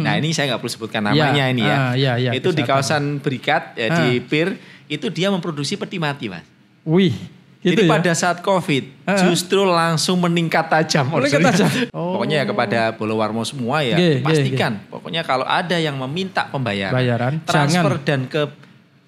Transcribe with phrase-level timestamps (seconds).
[0.00, 0.06] hmm.
[0.06, 1.76] Nah ini saya nggak perlu sebutkan namanya Ya, ini ya.
[1.78, 4.22] ah, ya, ya, itu di kawasan Berikat ya, di Ah.
[4.22, 4.48] PIR
[4.86, 6.42] itu dia memproduksi peti mati mas.
[6.82, 7.12] Wih,
[7.58, 7.90] gitu Jadi ya?
[7.90, 9.20] pada saat COVID Ah.
[9.22, 11.06] justru langsung meningkat tajam.
[11.06, 11.68] Meningkat tajam.
[11.90, 12.10] Oh.
[12.16, 14.80] Pokoknya ya kepada Bolowarmo semua ya nggih, pastikan.
[14.86, 18.02] Pokoknya kalau ada yang meminta pembayaran, Bayaran, transfer jangan.
[18.02, 18.42] dan ke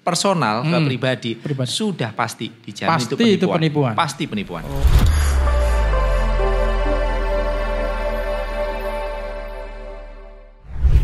[0.01, 1.69] personal ke Hmm, pribadi, pribadi.
[1.69, 3.33] sudah pasti dijamin Pasti itu penipuan.
[3.33, 3.93] itu penipuan.
[3.93, 4.63] Pasti penipuan.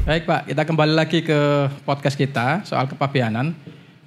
[0.09, 3.53] Baik Pak, kita kembali lagi ke podcast kita soal kepabeanan.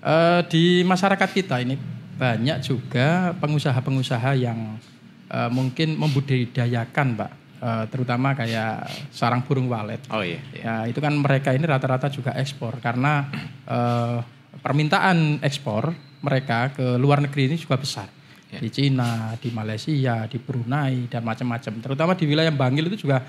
[0.03, 1.79] Eh, di masyarakat kita ini
[2.19, 4.83] banyak juga pengusaha-pengusaha yang
[5.31, 7.31] eh, mungkin membudidayakan Pak,
[7.63, 10.03] Eh, terutama kayak sarang burung walet.
[10.11, 10.43] Oh iya.
[10.51, 10.83] iya.
[10.83, 13.31] Ya itu kan mereka ini rata-rata juga ekspor karena
[13.71, 14.19] eh,
[14.59, 15.95] permintaan ekspor
[16.27, 18.11] mereka ke luar negeri ini juga besar.
[18.51, 18.59] Ya.
[18.59, 21.73] Di Cina, di Malaysia, di Brunei dan macam-macam.
[21.79, 23.23] Terutama di wilayah Bangil itu juga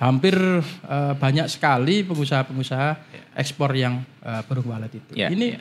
[0.00, 2.90] hampir eh, banyak sekali pengusaha-pengusaha
[3.36, 4.00] ekspor yang
[4.48, 5.12] burung walet itu.
[5.14, 5.60] Ya, ini ya.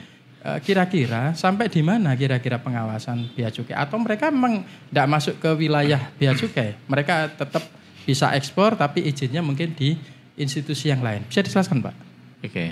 [0.55, 5.49] eh, kira-kira sampai di mana kira-kira pengawasan bea cukai atau mereka memang tidak masuk ke
[5.59, 6.79] wilayah bea cukai?
[6.87, 7.67] Mereka tetap
[8.07, 9.93] bisa ekspor tapi izinnya mungkin di
[10.39, 11.27] institusi yang lain.
[11.27, 11.95] Bisa dijelaskan, Pak?
[12.47, 12.65] Oke.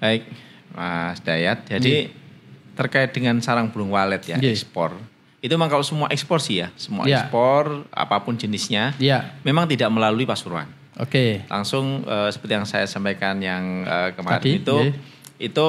[0.00, 0.24] Baik,
[0.72, 1.68] Mas Dayat.
[1.68, 2.08] Jadi
[2.72, 4.56] terkait dengan sarang burung walet ya, Nggih.
[4.56, 4.96] ekspor.
[5.38, 7.22] Itu memang kalau semua ekspor sih ya, semua Ya.
[7.22, 9.38] ekspor apa pun jenisnya Iya.
[9.40, 10.66] memang tidak melalui Pasuruan.
[10.98, 11.46] Oke.
[11.46, 14.94] Langsung eh, seperti yang saya sampaikan yang eh, kemarin Tadi, itu nggih.
[15.38, 15.66] itu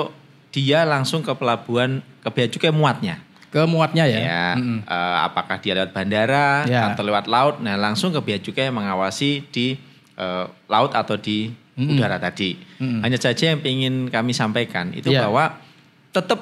[0.50, 3.22] dia langsung ke pelabuhan ke bea cukai muatnya.
[3.50, 4.20] Ke muatnya ya.
[4.20, 4.82] Ya, Mm-mm.
[4.82, 6.90] eh, apakah dia lewat bandara Ya.
[6.90, 7.62] atau lewat laut?
[7.62, 9.78] Nah, langsung ke bea cukai yang mengawasi di
[10.16, 11.94] eh, laut atau di Mm-mm.
[11.94, 12.58] udara tadi.
[12.82, 13.02] Mm-mm.
[13.02, 15.24] Hanya saja yang ingin kami sampaikan itu Ya.
[15.24, 15.62] bahwa
[16.10, 16.42] tetap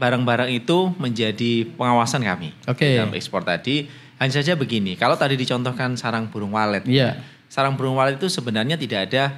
[0.00, 2.96] barang-barang itu menjadi pengawasan kami Oke.
[2.96, 3.84] dalam ekspor tadi.
[4.16, 7.20] Hanya saja begini, kalau tadi dicontohkan sarang burung walet, Iya.
[7.48, 9.36] sarang burung walet itu sebenarnya tidak ada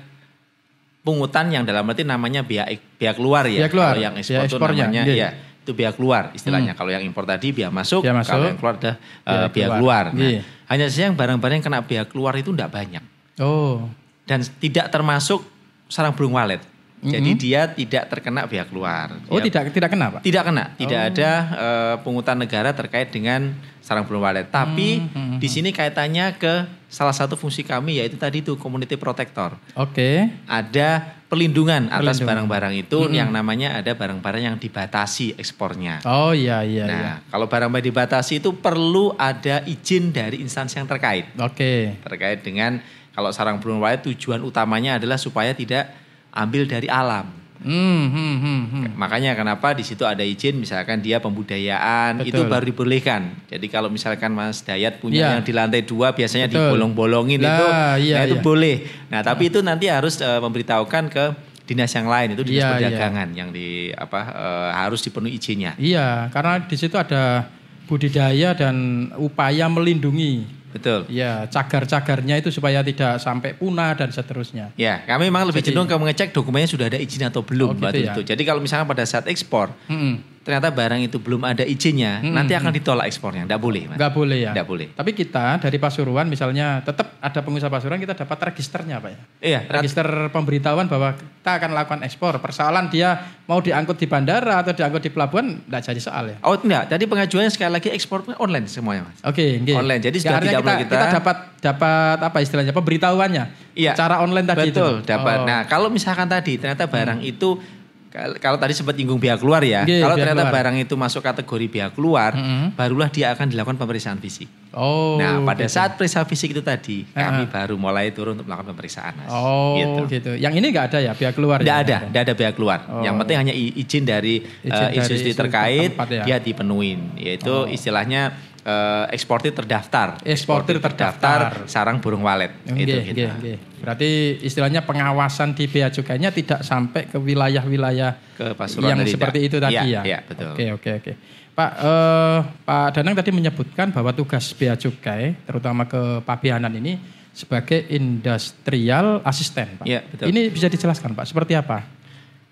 [1.02, 3.66] pungutan yang dalam arti namanya biaya biaya keluar ya.
[3.66, 5.14] Biaya keluar, Kalau yang ekspor biaya itu ekspornya, namanya iya.
[5.18, 5.28] ya
[5.62, 6.72] itu biaya keluar istilahnya.
[6.74, 9.68] Kalau yang impor tadi biaya masuk, Biaya masuk, kalau yang keluar ada biaya eh, biaya
[9.78, 9.78] keluar.
[9.78, 10.04] keluar.
[10.18, 10.42] Nah, Iya.
[10.66, 13.02] hanya saja yang barang-barang yang kena biaya keluar itu tidak banyak
[13.38, 13.86] Oh.
[14.26, 15.42] dan tidak termasuk
[15.86, 16.58] sarang burung walet.
[17.02, 19.10] Jadi dia tidak terkena biaya keluar.
[19.26, 20.20] Oh, Dia- tidak tidak kena, Pak?
[20.22, 21.08] tidak kena, tidak Oh.
[21.10, 24.46] ada eh, pungutan negara terkait dengan sarang burung walet.
[24.46, 29.58] Tapi Hmm, di sini kaitannya ke salah satu fungsi kami yaitu tadi itu community protector.
[29.74, 30.30] Oke.
[30.46, 32.28] Ada pelindungan atas Pelindungan.
[32.46, 36.04] barang-barang itu yang namanya ada barang-barang yang dibatasi ekspornya.
[36.04, 37.14] Oh iya iya nah, iya.
[37.26, 41.34] kalau barang-barang dibatasi itu perlu ada izin dari instansi yang terkait.
[41.36, 41.98] Oke.
[41.98, 42.78] Terkait dengan
[43.10, 45.90] kalau sarang burung walet tujuan utamanya adalah supaya tidak
[46.32, 47.28] ambil dari alam.
[47.62, 48.84] Hmm, hmm, hmm, hmm.
[48.98, 52.50] Makanya kenapa di situ ada izin misalkan dia pembudayaan itu Betul.
[52.50, 53.38] baru dibolehkan.
[53.46, 55.28] Jadi kalau misalkan Mas Dayat punya Iya.
[55.38, 56.58] yang di lantai dua biasanya Betul.
[56.74, 57.66] dibolong-bolongin itu,
[58.02, 58.42] iya, nah itu iya.
[58.42, 58.76] boleh.
[59.14, 61.24] Nah tapi itu nanti harus eh, memberitahukan ke
[61.62, 62.74] dinas yang lain itu dinas Iya, iya.
[62.74, 65.78] perdagangan yang di apa eh, harus dipenuhi izinnya.
[65.78, 67.46] Iya, karena di situ ada
[67.86, 71.04] budidaya dan upaya melindungi Betul.
[71.06, 74.72] ya cagar-cagarnya itu supaya tidak sampai punah dan seterusnya.
[74.74, 77.78] Ya, kami memang lebih Jadi- cenderung ke mengecek dokumennya sudah ada izin atau belum Oh,
[77.78, 78.12] gitu ya.
[78.16, 78.20] itu.
[78.24, 82.52] Jadi kalau misalkan pada saat ekspor Hmm, ternyata barang itu belum ada izinnya, Hmm, nanti
[82.52, 83.46] akan ditolak ekspornya.
[83.46, 83.96] Tidak boleh, Mas.
[83.96, 84.50] nggak boleh ya.
[84.50, 84.86] Nggak boleh.
[84.90, 89.18] Tapi kita dari Pasuruan misalnya tetap ada pengusaha Pasuruan kita dapat registernya Pak ya.
[89.40, 92.38] Iya, Register pemberitahuan bahwa kita akan lakukan ekspor.
[92.38, 93.14] Persoalan dia
[93.44, 96.36] mau diangkut di bandara atau diangkut di pelabuhan nggak jadi soal ya.
[96.42, 99.18] Oh enggak, tadi pengajuannya sekali lagi ekspor online semuanya mas.
[99.22, 99.74] Oke, nggih.
[99.76, 103.44] Online, jadi Ya, sudah tidak kita, perlu kita- dapat dapat apa istilahnya pemberitahuannya.
[103.72, 103.94] Iya.
[103.94, 105.06] Cara online tadi Betul, itu.
[105.06, 105.38] dapat.
[105.38, 105.46] Oh.
[105.46, 107.81] Nah kalau misalkan tadi ternyata barang itu kal-
[108.12, 110.56] kalau tadi sempat nyinggung biaya keluar ya, Nggih, kalau biaya ternyata keluar.
[110.60, 112.76] barang itu masuk kategori biaya keluar, Mm-mm.
[112.76, 114.46] barulah dia akan dilakukan pemeriksaan fisik.
[114.72, 115.20] Oh.
[115.20, 115.76] nah pada gitu.
[115.76, 117.48] saat periksa fisik itu tadi, Ah, kami ah.
[117.50, 119.28] baru mulai turun untuk melakukan pemeriksaan mas.
[119.28, 119.76] Oh,
[120.08, 120.32] gitu.
[120.34, 121.82] Yang ini nggak ada ya biaya keluar Tidak ya?
[121.82, 122.78] ada, tidak ada biaya keluar.
[122.88, 123.00] Oh.
[123.00, 126.24] Yang penting hanya izin dari Izin dari institusi terkait, ya.
[126.24, 127.16] dia dipenuhin.
[127.16, 127.64] Yaitu Oh.
[127.66, 130.22] istilahnya eh, eksportir terdaftar.
[130.22, 131.66] Eksportir terdaftar.
[131.66, 132.50] sarang burung walet.
[132.62, 133.12] itu Nggih, gitu.
[133.12, 133.56] nggih, nggih.
[133.82, 134.08] Berarti
[134.40, 139.50] istilahnya pengawasan di bea cukainya tidak sampai ke wilayah-wilayah Ke Pasuruan yang seperti tidak.
[139.50, 140.02] itu tadi Iya, ya.
[140.02, 140.50] iya, betul.
[140.54, 141.12] Oke, oke, oke.
[141.52, 146.96] Pak eh, Pak Danang tadi menyebutkan bahwa tugas bea cukai terutama ke Pabianan ini
[147.32, 149.84] sebagai industrial asisten, Pak.
[149.84, 150.24] Iya, betul.
[150.28, 151.82] Ini bisa dijelaskan, Pak, seperti apa?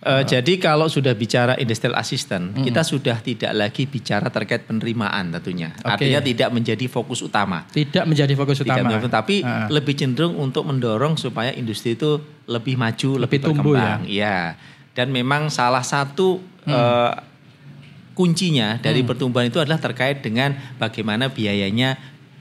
[0.01, 5.77] Eh, jadi kalau sudah bicara industrial assistant, kita sudah tidak lagi bicara terkait penerimaan tentunya.
[5.77, 5.93] Oke.
[5.93, 7.69] Artinya tidak menjadi fokus utama.
[7.69, 8.97] Tidak menjadi fokus Tidak utama.
[8.97, 9.69] menjadi- tapi Ah.
[9.69, 12.17] lebih cenderung untuk mendorong supaya industri itu
[12.47, 14.09] lebih maju, lebih, Lebih tumbuh berkembang.
[14.09, 14.57] Iya.
[14.91, 17.13] Dan memang salah satu eh,
[18.13, 21.97] kuncinya dari pertumbuhan itu adalah terkait dengan bagaimana biayanya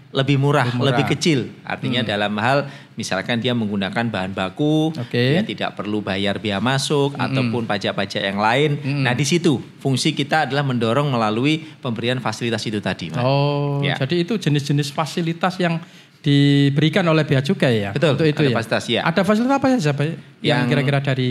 [0.10, 0.88] lebih murah, Lebih murah.
[0.90, 1.40] lebih kecil.
[1.62, 5.38] Artinya dalam hal misalkan dia menggunakan bahan baku, Oke.
[5.38, 8.72] dia tidak perlu bayar biaya masuk ataupun pajak-pajak yang lain.
[9.00, 13.22] Nah, di situ fungsi kita adalah mendorong melalui pemberian fasilitas itu tadi, Mas.
[13.22, 13.96] Oh, Ya.
[13.96, 15.78] jadi itu jenis-jenis fasilitas yang
[16.20, 17.92] diberikan oleh bea cukai ya?
[17.94, 18.56] Betul, Untuk itu ada ya?
[18.58, 19.02] fasilitas, ya.
[19.06, 20.04] Ada fasilitas apa saja Pak?
[20.04, 21.30] Yang Yang- kira-kira dari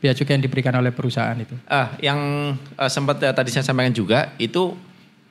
[0.00, 1.54] bea cukai yang diberikan oleh perusahaan itu?
[1.64, 2.18] Ah, yang
[2.56, 4.74] eh, sempat eh, tadi saya sampaikan juga itu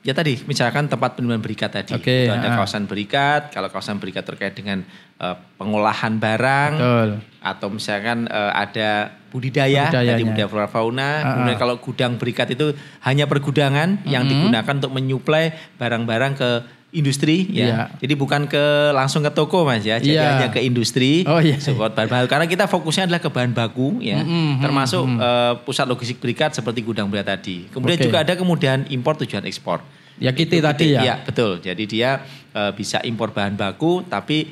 [0.04, 1.96] ya tadi misalkan tempat penyimpan berikat tadi.
[1.96, 2.54] Oke, itu ada ah.
[2.60, 4.84] kawasan berikat, kalau kawasan berikat terkait dengan
[5.18, 7.08] eh, pengolahan barang Betul.
[7.40, 11.10] atau misalkan eh, ada budidaya, tadi budidaya flora fauna.
[11.24, 11.60] Kemudian ah.
[11.60, 12.76] kalau gudang berikat itu
[13.08, 16.50] hanya pergudangan yang digunakan untuk menyuplai barang-barang ke
[16.94, 17.66] industri ya.
[17.66, 17.80] Iya.
[17.98, 18.64] Jadi bukan ke
[18.94, 19.98] langsung ke toko Mas ya.
[19.98, 20.24] Jadi Iya.
[20.30, 21.58] hanya ke industri Oh, iya.
[21.58, 24.22] support bahan baku karena kita fokusnya adalah ke bahan baku ya.
[24.22, 27.66] Mm-mm, Termasuk eh, pusat logistik berikat seperti gudang berikat tadi.
[27.68, 28.06] Kemudian Oke.
[28.06, 29.82] juga ada kemudian impor tujuan ekspor.
[30.14, 31.02] Ya, kita tadi ya?
[31.02, 31.58] Iya, betul.
[31.58, 32.22] Jadi dia
[32.54, 34.46] eh, bisa impor bahan baku tapi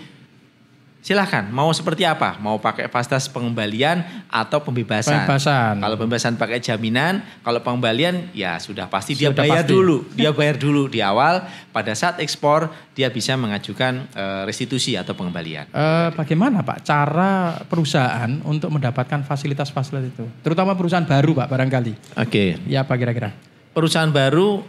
[1.03, 5.75] silahkan mau seperti apa mau pakai fasilitas pengembalian atau pembebasan Pembebasan.
[5.77, 9.75] kalau pembebasan pakai jaminan kalau pengembalian ya sudah pasti dia Sudah bayar pasti.
[9.75, 15.13] dulu dia bayar dulu di awal pada saat ekspor dia bisa mengajukan eh, restitusi atau
[15.13, 17.31] pengembalian Eh, bagaimana Pak cara
[17.67, 20.25] perusahaan untuk mendapatkan fasilitas-fasilitas itu?
[20.41, 21.93] Terutama perusahaan baru Pak barangkali.
[22.17, 23.35] oke Ya apa kira-kira?
[23.75, 24.63] perusahaan baru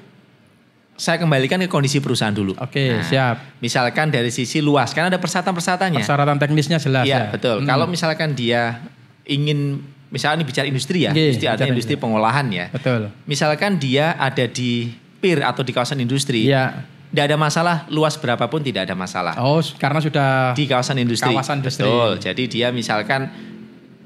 [0.93, 3.35] saya kembalikan ke kondisi perusahaan dulu Oke, Nah, siap.
[3.59, 7.31] misalkan dari sisi luas karena ada persyaratan-persyaratannya Persyaratan teknisnya jelas Iya ya.
[7.33, 7.61] betul.
[7.61, 7.67] Hmm.
[7.67, 8.77] Kalau misalkan dia
[9.23, 12.65] ingin misalnya ini bicara industri ya, Oke, industri artinya industri pengolahan ya.
[12.69, 13.09] Betul.
[13.25, 16.85] Misalkan dia ada di pir atau di kawasan industri, Iya.
[17.09, 21.29] tidak ada masalah luas berapapun tidak ada masalah Oh, karena sudah di kawasan industri.
[21.29, 21.89] Kawasan industri.
[21.89, 22.11] Betul.
[22.19, 23.33] Jadi dia misalkan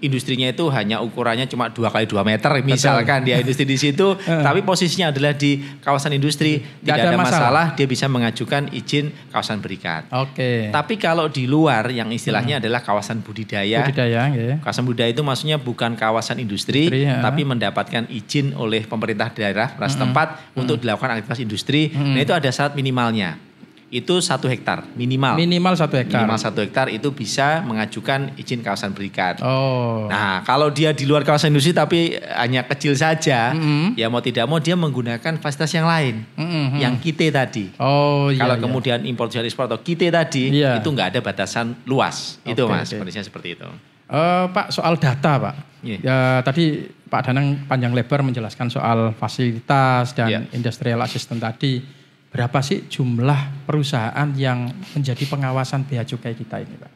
[0.04, 4.14] industrinya itu hanya ukurannya cuma dua kali dua meter misalkan dia industri di situ
[4.48, 7.26] tapi posisinya adalah di kawasan industri tidak ada ada masalah.
[7.26, 10.70] masalah dia bisa mengajukan izin kawasan berikat Oke.
[10.70, 14.22] tapi kalau di luar yang istilahnya adalah kawasan budidaya, Budidaya,
[14.62, 17.22] kawasan budidaya itu maksudnya bukan kawasan industri, Industri, ya.
[17.22, 21.92] tapi mendapatkan izin oleh pemerintah daerah ras tempat untuk dilakukan aktivitas industri.
[21.94, 23.47] Nah itu ada syarat minimalnya.
[23.88, 25.40] Itu satu hektar minimal.
[25.40, 26.20] Minimal satu hektar.
[26.20, 29.40] Minimal satu hektar itu bisa mengajukan izin kawasan berikat.
[29.40, 30.12] Oh.
[30.12, 33.96] Nah, kalau dia di luar kawasan industri tapi hanya kecil saja, Mm-mm.
[33.96, 36.84] ya mau tidak mau dia menggunakan fasilitas yang lain, Mm-mm.
[36.84, 37.72] yang kite tadi.
[37.80, 38.44] Oh iya.
[38.44, 38.64] Kalau iya.
[38.68, 40.84] kemudian impor jual ekspor atau kite tadi Iya.
[40.84, 42.44] itu nggak ada batasan luas.
[42.44, 43.00] itu Oke, Mas, oke.
[43.00, 43.68] kondisinya seperti itu.
[44.08, 45.56] Eh, Pak soal data Pak.
[45.84, 45.98] Iya.
[46.04, 50.40] Ya tadi Pak Danang panjang lebar menjelaskan soal fasilitas dan Iya.
[50.52, 51.96] industrial assistant tadi.
[52.28, 56.92] Berapa sih jumlah perusahaan yang menjadi pengawasan bea cukai kita ini Pak?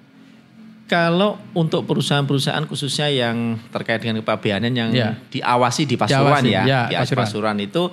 [0.92, 5.16] Kalau untuk perusahaan-perusahaan khususnya yang terkait dengan kepabeanan yang Iya.
[5.32, 7.24] diawasi di Pasuruan Diawasi, ya, ya, di Pasuruan.
[7.24, 7.84] Pasuruan itu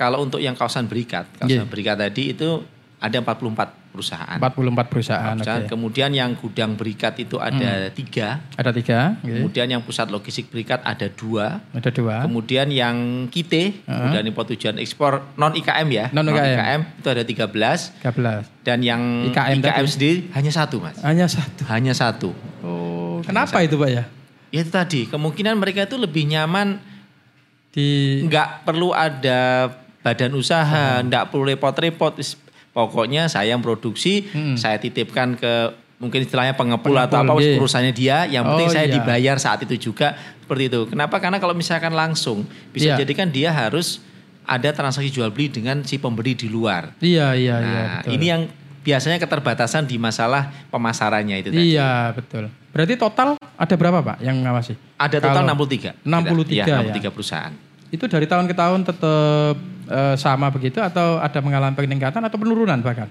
[0.00, 1.68] kalau untuk yang kawasan berikat, kawasan Iya.
[1.68, 2.64] berikat tadi itu
[2.96, 4.38] ada 44 perusahaan.
[4.38, 5.34] 44 perusahaan.
[5.34, 5.62] Perusahaan.
[5.66, 5.70] oke.
[5.74, 8.38] Kemudian yang gudang berikat itu ada tiga.
[8.54, 9.18] Ada tiga.
[9.18, 9.26] oke.
[9.26, 11.58] Kemudian yang pusat logistik berikat ada dua.
[11.74, 12.22] Ada dua.
[12.22, 17.02] Kemudian yang KITE, kemudian impor tujuan ekspor non IKM ya, Non-IKM.
[17.02, 18.46] itu ada 13 13.
[18.62, 21.62] dan yang IKM IKM, sendiri hanya satu mas, Hanya satu.
[21.66, 22.30] hanya satu.
[22.62, 24.04] Oh, kenapa itu Pak ya?
[24.48, 26.78] Ya itu tadi kemungkinan mereka itu lebih nyaman,
[27.68, 29.68] Di nggak perlu ada
[30.00, 32.16] badan usaha, nggak perlu repot-repot.
[32.78, 34.54] Pokoknya saya yang produksi, Hmm.
[34.54, 37.58] saya titipkan ke mungkin istilahnya pengepul, Pengepul, atau apa iya.
[37.58, 38.22] perusahaannya dia.
[38.30, 38.94] Yang penting Oh, saya iya.
[38.94, 40.80] dibayar saat itu juga seperti itu.
[40.86, 41.18] Kenapa?
[41.18, 43.02] Karena kalau misalkan langsung bisa Iya.
[43.02, 43.98] jadi kan dia harus
[44.46, 46.94] ada transaksi jual beli dengan si pemberi di luar.
[47.02, 47.66] Iya, iya, iya.
[47.82, 48.10] Nah, betul.
[48.14, 48.42] ini yang
[48.80, 51.74] biasanya keterbatasan di masalah pemasarannya itu tadi.
[51.74, 52.46] Iya, betul.
[52.70, 54.78] Berarti total ada berapa Pak yang mengawasi?
[54.96, 55.92] Ada total Kalau 63.
[56.06, 56.76] 63 Iya, ya.
[56.94, 57.52] 63 perusahaan.
[57.88, 59.54] Itu dari tahun ke tahun tetap
[59.88, 63.08] eh, sama begitu atau ada mengalami peningkatan atau penurunan bahkan?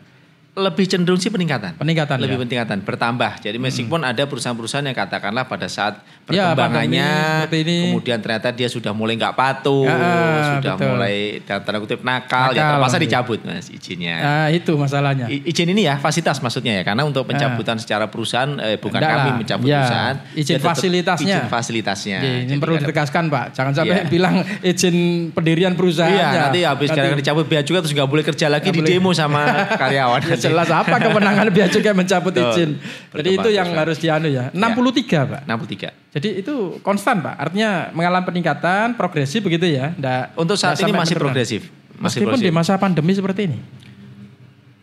[0.57, 1.77] Lebih cenderung sih peningkatan.
[1.77, 2.41] Peningkatan Lebih ya?
[2.41, 3.31] peningkatan, bertambah.
[3.39, 7.09] Jadi meskipun ada perusahaan-perusahaan yang katakanlah pada saat Ya, perkembangannya,
[7.45, 7.77] seperti ini.
[7.87, 10.89] kemudian ternyata dia sudah mulai nggak patuh, Ya, sudah betul.
[10.91, 13.03] mulai dalam tanda kutip nakal, ya Nakal, terpaksa iya.
[13.05, 14.15] dicabut mas izinnya.
[14.17, 15.25] Nah, itu masalahnya.
[15.27, 19.29] I- Izin ini ya fasilitas maksudnya ya, karena untuk pencabutan secara perusahaan eh, bukan kami
[19.39, 21.35] mencabut Ya, perusahaan, izin fasilitasnya.
[21.37, 22.17] Izin fasilitasnya.
[22.17, 23.45] Oke, ini Jadi perlu ada- ditegaskan Pak.
[23.53, 24.09] Jangan sampai Iya.
[24.09, 24.95] bilang izin
[25.31, 26.11] pendirian perusahaan.
[26.11, 29.45] Iya, nanti habis kadang dicabut bea cukai terus nggak boleh kerja lagi di demo sama
[29.71, 30.19] karyawan.
[30.47, 32.47] Ya jelas apa kewenangan bea cukai mencabut Betul.
[32.55, 32.71] izin.
[33.11, 34.43] Jadi itu yang Berkembang harus dianu ya.
[34.55, 35.41] 63 Pak.
[35.43, 36.15] 63.
[36.15, 37.35] Jadi itu konstan Pak.
[37.37, 39.91] Artinya mengalami peningkatan progresif begitu ya.
[39.93, 41.61] Nggak, Untuk saat ini masih progresif.
[41.97, 42.71] Masih Meskipun di progresif.
[42.71, 43.59] masa pandemi seperti ini.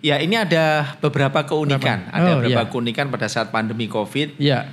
[0.04, 2.04] Ya ini ada beberapa keunikan.
[2.04, 2.12] Berapa?
[2.12, 2.68] Ada Oh, beberapa iya.
[2.68, 4.36] keunikan pada saat pandemi COVID.
[4.36, 4.68] Iya.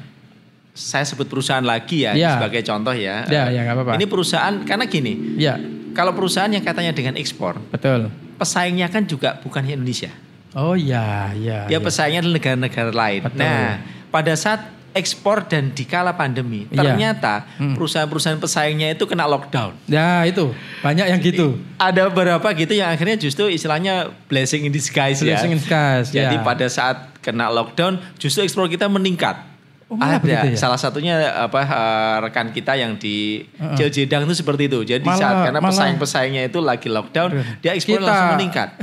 [0.72, 2.40] Saya sebut perusahaan lagi ya, Iya.
[2.40, 3.28] sebagai contoh ya.
[3.28, 3.96] Ya, ya apa-apa.
[3.96, 5.56] Ini perusahaan karena gini, Iya,
[5.92, 8.08] kalau perusahaan yang katanya dengan ekspor, betul.
[8.36, 10.12] pesaingnya kan juga bukan Indonesia.
[10.54, 11.64] Oh iya, iya.
[11.66, 11.80] Dia iya.
[11.80, 13.22] pesaingnya adalah negara-negara lain.
[13.24, 13.40] Betul.
[13.40, 16.84] Nah, pada saat ekspor dan dikala pandemi, Iya.
[16.84, 17.80] ternyata Hmm.
[17.80, 19.72] perusahaan-perusahaan pesaingnya itu kena lockdown.
[19.88, 21.56] Ya itu banyak yang gitu.
[21.80, 25.40] Ada beberapa gitu yang akhirnya justru istilahnya blessing in disguise ya.
[25.40, 26.44] Blessing in disguise, Jadi ya.
[26.44, 29.48] pada saat kena lockdown, justru ekspor kita meningkat.
[29.88, 30.56] Oh, Ada ya?
[30.56, 33.76] salah satunya apa eh, rekan kita yang di Heeh.
[33.92, 34.84] Cijedang itu seperti itu.
[34.84, 37.44] Jadi Malah- saat karena malah- pesaing-pesaingnya itu lagi lockdown, Aduh.
[37.60, 38.76] dia ekspor langsung meningkat.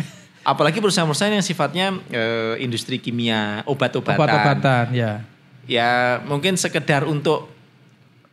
[0.48, 4.16] Apalagi perusahaan-perusahaan yang sifatnya eh, industri kimia, obat-obatan.
[4.16, 5.20] Obat-obatan, ya.
[5.68, 5.90] Ya
[6.24, 7.52] mungkin sekedar untuk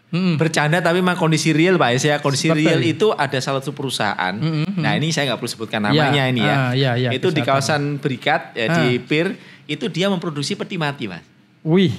[0.05, 0.39] Hmm.
[0.39, 2.62] bercanda tapi memang kondisi real Pak ya kondisi Seperti.
[2.63, 4.77] real itu ada salah satu perusahaan Mm-hmm.
[4.77, 7.41] nah ini saya nggak perlu sebutkan namanya Ya, ini ya ah, ya, ya, itu di
[7.41, 9.01] kawasan Berikat ya, di Ah.
[9.01, 9.27] PIR
[9.67, 11.25] itu dia memproduksi peti mati Mas
[11.65, 11.91] Wih,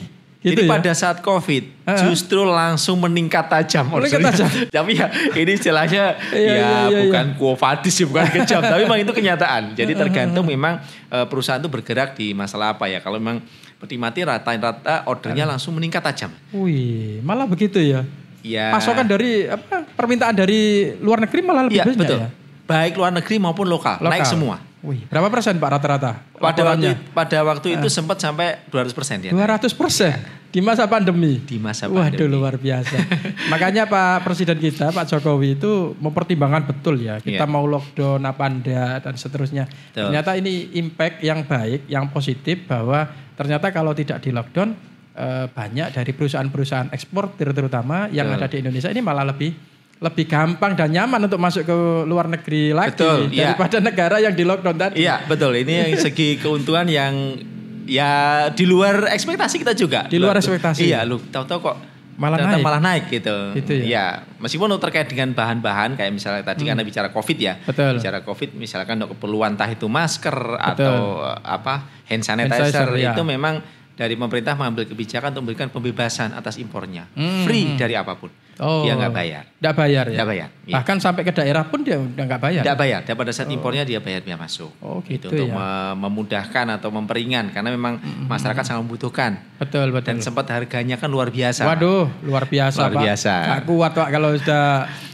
[0.46, 0.68] jadi ya.
[0.68, 2.02] pada saat COVID Ah.
[2.02, 4.48] justru langsung meningkat tajam Meningkat tajam.
[4.74, 9.00] tapi ya ini istilahnya Iya, ya iya, iya, bukan kuofadis ya bukan kejam tapi memang
[9.00, 13.38] itu kenyataan jadi tergantung memang eh, perusahaan itu bergerak di masalah apa ya kalau memang
[13.76, 18.02] peti mati rata-rata ordernya langsung meningkat tajam Wih, malah begitu ya.
[18.40, 19.86] ya Pasokan dari apa?
[19.88, 20.60] Permintaan dari
[20.96, 22.18] luar negeri malah lebih Iya banyak betul.
[22.18, 22.28] ya.
[22.64, 24.10] Baik luar negeri maupun lokal, Lokal.
[24.10, 24.58] naik semua.
[24.86, 26.22] Wih, berapa persen Pak rata-rata?
[26.38, 29.34] Pada waktu pada waktu itu sempat sampai 200 persen ya.
[29.34, 30.14] 200 persen
[30.54, 31.42] di masa pandemi.
[31.42, 32.30] Di masa Waduh pandemi.
[32.30, 32.94] luar biasa.
[33.52, 37.50] Makanya Pak Presiden kita Pak Jokowi itu mempertimbangkan betul ya kita Iya.
[37.50, 39.66] mau lockdown apa enggak dan seterusnya.
[39.66, 40.14] Betul.
[40.14, 44.70] Ternyata ini impact yang baik, yang positif bahwa ternyata kalau tidak di lockdown
[45.18, 48.38] eh, banyak dari perusahaan-perusahaan ekspor terutama yang Betul.
[48.38, 49.50] ada di Indonesia ini malah lebih
[49.96, 53.56] lebih gampang dan nyaman untuk masuk ke luar negeri lagi Betul, iya.
[53.56, 55.00] daripada negara yang di lockdown tadi.
[55.00, 55.56] Iya betul.
[55.56, 57.40] Ini yang segi keuntungan yang
[57.88, 58.12] ya
[58.52, 60.04] di luar ekspektasi kita juga.
[60.04, 60.84] Di luar ekspektasi.
[60.84, 61.76] Iya, lu tahu-tahu kok
[62.16, 62.64] Malah naik.
[62.64, 63.36] malah naik gitu.
[63.60, 63.84] Gitu ya?
[63.84, 64.06] Iya,
[64.40, 67.60] meskipun untuk terkait dengan bahan-bahan kayak misalnya tadi karena bicara Covid ya.
[67.60, 67.68] Hmm.
[67.68, 67.92] Betul.
[68.00, 73.12] Bicara Covid misalkan untuk keperluan entah itu masker atau eh, apa hand sanitizer, sanitizer, ya.
[73.12, 73.60] itu memang
[73.96, 77.04] dari pemerintah mengambil kebijakan untuk memberikan pembebasan atas impornya.
[77.12, 77.44] Hmm.
[77.44, 78.32] Free dari apa pun.
[78.56, 78.88] Oh.
[78.88, 79.44] Dia nggak bayar.
[79.56, 80.16] Nggak bayar ya.
[80.16, 80.74] Nggak bayar, iya.
[80.80, 82.62] Bahkan sampai ke daerah pun dia nggak bayar.
[82.64, 83.00] Tidak bayar.
[83.04, 84.72] Dan pada saat impornya dia bayar biaya masuk.
[84.80, 85.52] Oh, gitu untuk ya.
[85.52, 90.08] me- memudahkan atau memperingan karena memang masyarakat sangat membutuhkan Betul betul.
[90.08, 91.68] dan sempat harganya kan luar biasa.
[91.68, 93.02] Waduh, luar biasa Luar Pak.
[93.04, 93.34] biasa.
[93.44, 94.64] Nggak kuat Pak kalau sudah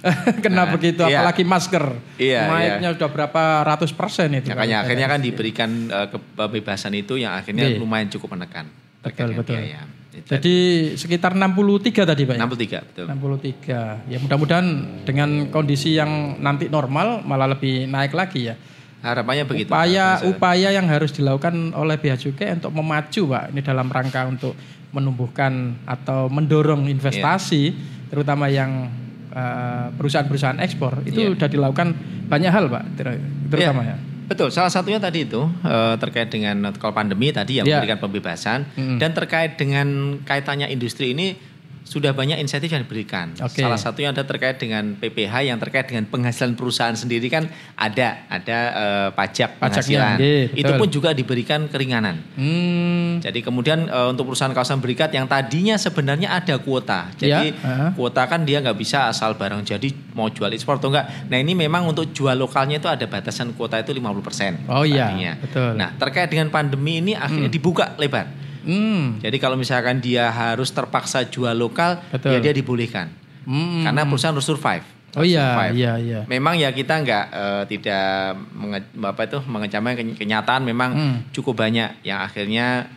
[0.44, 1.18] kena Nah, begitu, iya.
[1.22, 1.84] apalagi masker.
[2.18, 4.50] Iya, Naiknya sudah berapa ratus persen itu.
[4.50, 7.78] Makanya akhirnya kan diberikan eh, kebebasan itu yang akhirnya Iya.
[7.78, 8.70] lumayan cukup menekan.
[9.02, 9.58] Betul, betul.
[9.58, 9.82] biaya.
[10.12, 10.57] Jadi
[10.92, 12.40] sekitar 63 tadi Pak ya?
[12.42, 13.04] 63 betul.
[13.09, 14.07] 63.
[14.07, 14.66] Ya mudah-mudahan
[15.02, 18.57] dengan kondisi yang nanti normal malah lebih naik lagi ya.
[19.00, 19.66] Harapannya begitu.
[19.66, 20.28] upaya Mas.
[20.28, 24.54] upaya yang harus dilakukan oleh Bea Cukai untuk memacu Pak ini dalam rangka untuk
[24.92, 25.52] menumbuhkan
[25.83, 27.73] atau mendorong investasi
[28.07, 28.92] terutama yang
[29.28, 31.33] eh, perusahaan-perusahaan ekspor itu Iya.
[31.33, 31.88] sudah dilakukan
[32.28, 33.16] banyak hal Pak ter-
[33.49, 34.12] terutama Iya, ya.
[34.22, 37.78] Betul, salah satunya tadi itu eh, terkait dengan kalau pandemi tadi yang Iya.
[37.78, 38.98] memberikan pembebasan Mm.
[38.98, 39.86] dan terkait dengan
[40.20, 41.34] kaitannya industri ini
[41.82, 43.34] sudah banyak insentif yang diberikan.
[43.42, 43.60] Oke.
[43.60, 48.58] Salah satunya ada terkait dengan PPH yang terkait dengan penghasilan perusahaan sendiri kan ada ada
[48.72, 50.16] eh, pajak Pajaknya, penghasilan.
[50.22, 52.22] iya, itu pun juga diberikan keringanan.
[52.38, 57.10] Hmm, Jadi kemudian eh, untuk perusahaan kawasan berikat yang tadinya sebenarnya ada kuota.
[57.18, 57.90] Jadi heeh.
[57.98, 61.28] kuota kan dia nggak bisa asal barang jadi mau jual ekspor atau enggak.
[61.28, 64.70] Nah ini memang untuk jual lokalnya itu ada batasan kuota itu 50%.
[64.70, 65.32] Oh iya, tadinya.
[65.38, 65.70] betul.
[65.76, 68.41] Nah terkait dengan pandemi ini akhirnya dibuka lebar.
[68.62, 72.33] Hmm, Jadi kalau misalkan dia harus terpaksa jual lokal, Betul.
[72.33, 73.11] ya dia dibolehkan.
[73.42, 73.85] hmm.
[73.85, 74.87] Karena perusahaan harus survive.
[75.12, 76.21] Oh iya, iya, iya.
[76.25, 78.09] Memang ya kita nggak eh, tidak
[78.50, 81.16] menge, apa itu mengecamai keny- kenyataan memang Hmm.
[81.31, 82.88] cukup banyak yang akhirnya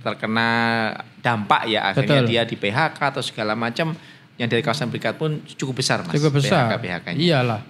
[0.00, 0.48] terkena
[1.18, 2.28] dampak ya akhirnya Betul.
[2.28, 3.94] dia di PHK atau segala macam
[4.34, 6.66] yang dari kawasan berikat pun cukup besar mas cukup besar.
[6.66, 7.16] PHK PHK-nya.
[7.16, 7.60] Iyalah.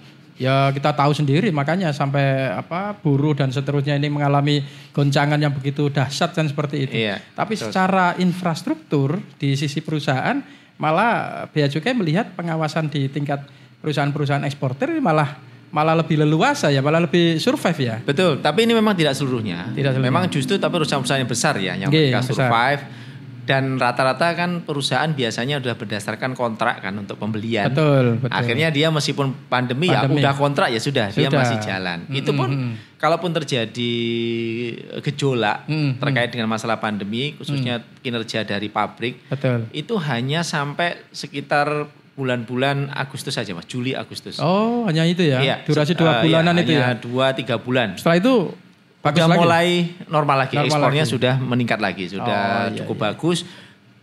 [0.41, 5.93] Ya kita tahu sendiri makanya sampai apa buruh dan seterusnya ini mengalami goncangan yang begitu
[5.93, 6.93] dahsyat kan seperti itu.
[6.93, 7.69] Iya, Tapi betul.
[7.69, 10.41] secara infrastruktur di sisi perusahaan
[10.81, 13.45] malah Bea Cukai melihat pengawasan di tingkat
[13.85, 15.37] perusahaan-perusahaan eksportir ini malah
[15.73, 17.95] malah lebih leluasa ya, malah lebih survive ya.
[18.01, 19.73] Betul, tapi ini memang tidak seluruhnya.
[19.73, 20.09] Tidak seluruhnya.
[20.13, 22.49] Memang justru tapi perusahaan-perusahaan yang besar ya yang Oke, mereka besar.
[23.43, 27.67] Dan rata-rata kan perusahaan biasanya udah berdasarkan kontrak kan untuk pembelian.
[27.67, 28.31] Betul, betul.
[28.31, 30.23] Akhirnya dia meskipun pandemi, Pandemi.
[30.23, 31.39] ya udah kontrak ya sudah, dia Sudah.
[31.43, 31.99] masih jalan.
[32.07, 32.73] Mm, Itu pun mm, mm.
[32.95, 33.95] kalaupun terjadi
[35.03, 39.67] gejolak Mm, terkait dengan masalah pandemi khususnya kinerja dari pabrik Betul.
[39.71, 44.37] itu hanya sampai sekitar bulan-bulan Agustus saja Mas, Juli Agustus.
[44.37, 45.41] Oh, hanya itu ya.
[45.41, 46.81] Iya, Durasi dua eh, bulanan iya, itu ya.
[46.85, 47.97] hanya dua tiga bulan.
[47.97, 48.33] Setelah itu
[49.03, 49.37] bagus Sudah lagi.
[49.37, 49.67] mulai
[50.07, 51.11] normal lagi, Normal ekspornya lagi.
[51.11, 53.43] sudah meningkat lagi, sudah Oh, iya, cukup bagus.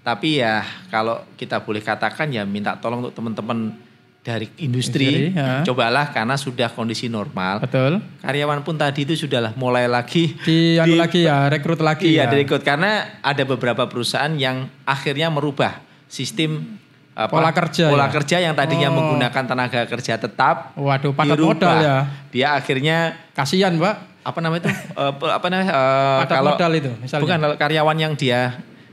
[0.01, 3.73] Tapi ya kalau kita boleh katakan ya minta tolong untuk teman-teman
[4.19, 5.65] dari industri, Industri, ya.
[5.65, 7.59] cobalah karena sudah kondisi normal.
[7.59, 8.05] Betul.
[8.21, 12.31] Karyawan pun tadi itu sudahlah mulai lagi Di, anu lagi ya, rekrut lagi Iya, ya.
[12.31, 16.77] direkrut karena ada beberapa perusahaan yang akhirnya merubah sistem
[17.11, 18.13] apa, Pola kerja pola ya?
[18.13, 18.95] kerja yang tadinya Oh.
[18.95, 21.49] menggunakan tenaga kerja tetap Waduh, padat dirubah.
[21.51, 21.97] modal ya.
[22.31, 24.10] Dia akhirnya Kasihan, Pak.
[24.21, 24.71] Apa namanya itu?
[25.21, 25.71] Pe- apa namanya?
[25.71, 27.23] eh, Padat kalau modal itu, misalnya.
[27.25, 28.43] bukan karyawan yang dia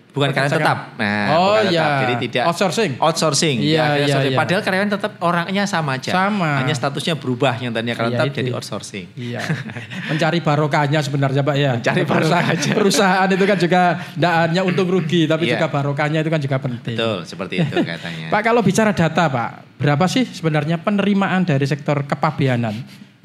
[0.07, 0.77] bukan karyawan tetap.
[0.97, 1.73] Nah, Oh, bukan tetap.
[1.77, 1.85] iya.
[2.01, 2.91] Jadi tidak Outsourcing.
[2.97, 3.55] Outsourcing.
[3.61, 4.33] Iya, akhirnya iya, outsourcing.
[4.33, 4.39] iya.
[4.41, 6.09] Padahal karyawan tetap orangnya sama aja.
[6.09, 6.51] Sama.
[6.57, 8.39] Hanya statusnya berubah yang tadinya karyawan Iya, tetap itu.
[8.41, 9.05] jadi outsourcing.
[9.13, 9.39] Iya.
[10.09, 11.71] Mencari barokahnya sebenarnya, Pak ya.
[11.77, 12.73] Mencari perusahaan, barokahnya.
[12.73, 15.53] perusahaan itu kan juga tidak hanya untung rugi, tapi Iya.
[15.53, 16.95] juga barokahnya itu kan juga penting.
[16.97, 18.25] Betul, seperti itu katanya.
[18.33, 22.73] Pak kalau bicara data Pak, berapa sih sebenarnya penerimaan dari sektor kepabianan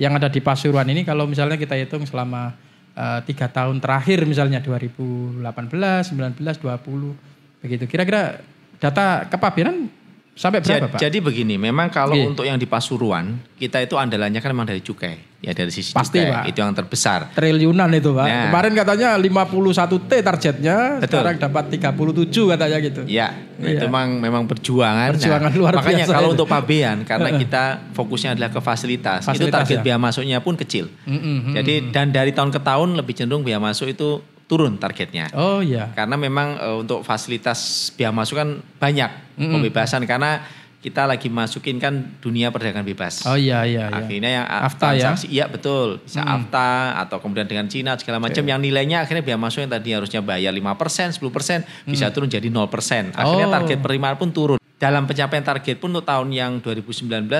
[0.03, 2.51] yang ada di Pasuruan ini kalau misalnya kita hitung selama
[2.99, 7.85] eh, tiga tahun terakhir misalnya 2018, 19, 20 begitu.
[7.87, 8.43] Kira-kira
[8.83, 9.87] data kepabianan
[10.33, 10.99] sampai berapa Ja- Pak?
[10.99, 12.25] Jadi begini, memang kalau Iya.
[12.27, 15.31] untuk yang di Pasuruan, kita itu andalannya kan memang dari cukai.
[15.39, 16.45] Ya dari sisi Pasti, cukai, Pak.
[16.49, 17.21] itu yang terbesar.
[17.33, 18.25] Triliunan itu Pak.
[18.25, 18.43] Nah.
[18.47, 21.19] Kemarin katanya 51 T targetnya, Betul.
[21.19, 23.03] sekarang dapat 37 katanya gitu.
[23.05, 23.75] Ya, Iya.
[23.77, 25.13] itu memang memang perjuangan.
[25.13, 26.35] Perjuangan luar makanya biasa kalau itu.
[26.37, 29.85] untuk pabean, karena kita fokusnya adalah ke fasilitas, itu Fasilitas, target ya.
[29.85, 30.87] biaya masuknya pun kecil.
[31.03, 31.55] Mm, mm, mm.
[31.57, 35.33] Jadi dan dari tahun ke tahun lebih cenderung biaya masuk itu turun targetnya.
[35.33, 35.91] Oh iya.
[35.93, 37.59] Karena memang eh, untuk fasilitas
[37.93, 39.53] biaya masuk kan banyak Mm-mm.
[39.59, 40.43] pembebasan karena
[40.79, 43.23] kita lagi masukin kan dunia perdagangan bebas.
[43.23, 43.95] Oh iya iya iya.
[43.95, 45.15] Akhirnya yang AFTA ya?
[45.15, 46.03] Iya betul.
[46.03, 46.43] Bisa Hmm.
[46.43, 50.19] AFTA atau kemudian dengan Cina segala macam yang nilainya akhirnya biaya masuk yang tadi harusnya
[50.21, 53.15] bayar 5%, 10% bisa turun jadi 0%.
[53.15, 53.55] Akhirnya Hmm.
[53.55, 53.57] Oh.
[53.63, 54.59] target penerimaan pun turun.
[54.75, 57.31] Dalam pencapaian target pun untuk tahun yang 2019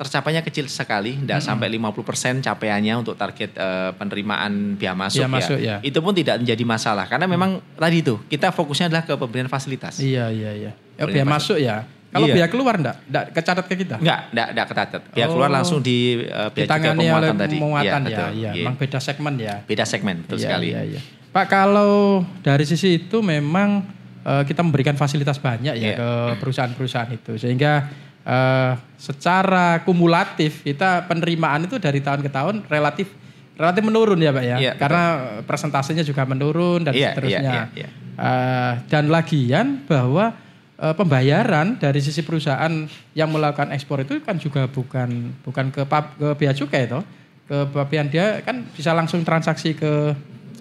[0.00, 1.48] tercapainya kecil sekali, tidak Hmm.
[1.52, 5.76] sampai 50% capaiannya untuk target eh, penerimaan biaya masuk, Biaya masuk, ya.
[5.80, 10.00] Itu pun tidak menjadi masalah karena memang tadi itu kita fokusnya adalah ke pemberian fasilitas.
[10.00, 10.72] Iya iya iya.
[10.96, 11.54] Oh, biaya masuk.
[11.54, 11.76] masuk ya.
[12.10, 12.34] Kalau Iya.
[12.34, 12.96] biaya keluar enggak?
[13.06, 13.96] Enggak kecatat ke kita?
[14.00, 15.00] Enggak, enggak, enggak kecatat.
[15.12, 15.32] Biaya Oh.
[15.36, 17.56] keluar langsung di uh, biaya oleh pemuatan tadi.
[17.60, 18.02] pemuatan ya.
[18.02, 18.28] betul.
[18.34, 18.50] Iya, Iya.
[18.56, 19.54] memang beda segmen ya.
[19.62, 20.68] Beda segmen, betul Iya, sekali.
[20.72, 21.00] Iya, iya.
[21.30, 21.92] Pak kalau
[22.40, 23.86] dari sisi itu memang
[24.20, 25.96] eh, kita memberikan fasilitas banyak ya Iya.
[25.96, 27.88] ke perusahaan-perusahaan itu sehingga
[28.30, 33.10] eh, secara kumulatif kita penerimaan itu dari tahun ke tahun relatif
[33.58, 34.56] relatif menurun ya Pak ya.
[34.56, 35.02] Iya, Karena
[35.44, 37.42] persentasenya juga menurun dan Iya, seterusnya.
[37.42, 37.88] iya, iya, iya.
[38.20, 40.32] Eh, dan lagian bahwa
[40.80, 42.72] eh, pembayaran dari sisi perusahaan
[43.12, 45.82] yang melakukan ekspor itu kan juga bukan bukan ke
[46.16, 47.00] ke bea cukai itu
[47.44, 50.14] ke pabean dia kan bisa langsung transaksi ke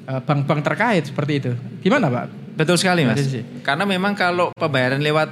[0.10, 1.52] bank-bank terkait seperti itu.
[1.86, 2.58] Gimana Pak?
[2.58, 3.22] Betul sekali, Mas.
[3.62, 5.30] Karena memang kalau pembayaran lewat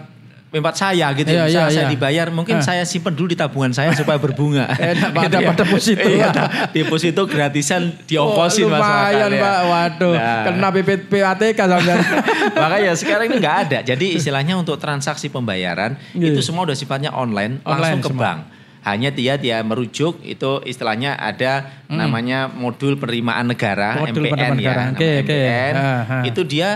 [0.47, 1.91] lewat saya gitu, Iya, misalnya iya, saya iya.
[1.91, 2.63] dibayar, mungkin Ah.
[2.63, 4.63] saya simpen dulu di tabungan saya supaya berbunga.
[4.79, 6.07] Enak, Pak, Gitu dapat deposito.
[6.07, 6.27] Iya,
[6.69, 9.41] deposito gratisan diongkosin oh, Mas lumayan ya.
[9.41, 9.57] Pak.
[9.67, 10.43] Waduh, Nah.
[10.47, 11.97] kena PPATK sampean.
[12.63, 13.77] Makanya sekarang ini nggak ada.
[13.83, 16.31] Jadi istilahnya untuk transaksi pembayaran Iya.
[16.31, 18.23] itu semua udah sifatnya online, Online langsung ke semua.
[18.23, 18.39] bank.
[18.79, 24.01] Hanya dia dia merujuk itu istilahnya ada namanya modul penerimaan negara Hmm.
[24.07, 24.55] Modul MPN penerimaan ya.
[24.55, 24.81] negara.
[24.89, 25.10] oke.
[25.21, 25.73] MPN.
[25.75, 26.23] Ah, ah.
[26.23, 26.69] Itu dia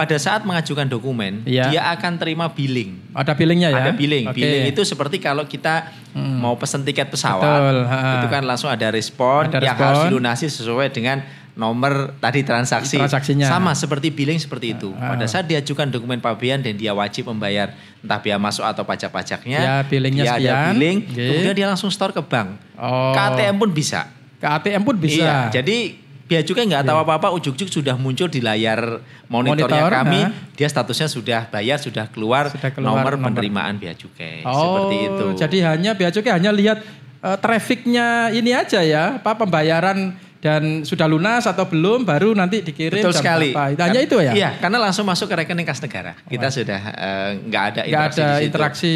[0.00, 1.68] pada saat mengajukan dokumen, Iya.
[1.68, 2.96] dia akan terima billing.
[3.12, 3.80] Ada billingnya ya?
[3.82, 4.24] Ada billing.
[4.26, 4.40] Oke.
[4.40, 8.16] Billing itu seperti kalau kita mau pesen tiket pesawat, Betul, ha.
[8.16, 9.84] itu kan langsung ada respon Ada yang respon.
[9.84, 11.20] harus dilunasi sesuai dengan
[11.52, 12.96] nomor tadi transaksi.
[12.96, 13.44] Transaksinya.
[13.44, 14.88] Sama seperti billing seperti itu.
[14.90, 19.76] Pada saat diajukan dokumen pabean dan dia wajib membayar entah biaya masuk atau pajak-pajaknya, Ya,
[19.84, 20.64] billingnya dia ada sekian.
[20.72, 21.20] billing, Oke.
[21.20, 22.56] kemudian dia langsung store ke bank.
[22.74, 23.12] Oh.
[23.12, 24.08] Ke ATM pun bisa.
[24.40, 25.20] Ke ATM pun bisa.
[25.20, 30.20] Iya, jadi Biaya cukai nggak tahu apa-apa, ujuk-ujuk sudah muncul di layar monitornya Monitor, kami.
[30.22, 30.30] ha.
[30.54, 33.26] Dia statusnya sudah bayar, sudah keluar, Sudah keluar nomor, nomor.
[33.34, 34.46] penerimaan biaya cukai.
[34.46, 35.26] Oh, Seperti itu.
[35.36, 36.78] Jadi hanya bea cukai hanya lihat
[37.20, 42.96] eh, trafficnya ini aja ya, apa pembayaran dan sudah lunas atau belum, baru nanti dikirim.
[42.96, 43.50] Betul sekali.
[43.50, 43.76] berapa.
[43.76, 44.32] Hanya itu ya.
[44.32, 46.14] Iya, karena langsung masuk ke rekening kas negara.
[46.24, 48.46] Kita sudah eh, nggak ada Nggak interaksi ada di situ.
[48.46, 48.94] interaksi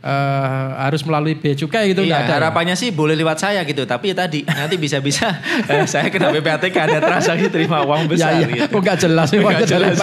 [0.00, 2.26] eh, harus melalui bea cukai gitu Iya, ada.
[2.26, 2.34] ya?
[2.40, 5.28] harapannya sih boleh lewat saya gitu, tapi ya tadi nanti bisa-bisa
[5.68, 8.64] eh, saya kena PPATK ada transaksi terima uang besar ya, ya.
[8.64, 8.72] gitu.
[8.72, 9.98] Oh, nggak jelas Nggak memang jelas.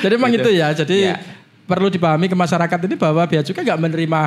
[0.00, 0.42] Jadi memang Gitu.
[0.42, 0.68] itu ya.
[0.72, 1.14] Jadi Iya.
[1.62, 4.22] perlu dipahami ke masyarakat ini bahwa bea cukai nggak menerima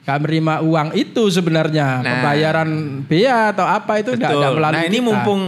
[0.00, 2.04] nggak menerima uang itu sebenarnya Nah.
[2.10, 2.68] pembayaran
[3.04, 4.52] bea atau apa itu nggak Betul.
[4.56, 5.06] melalui Nah ini kita.
[5.06, 5.40] mumpung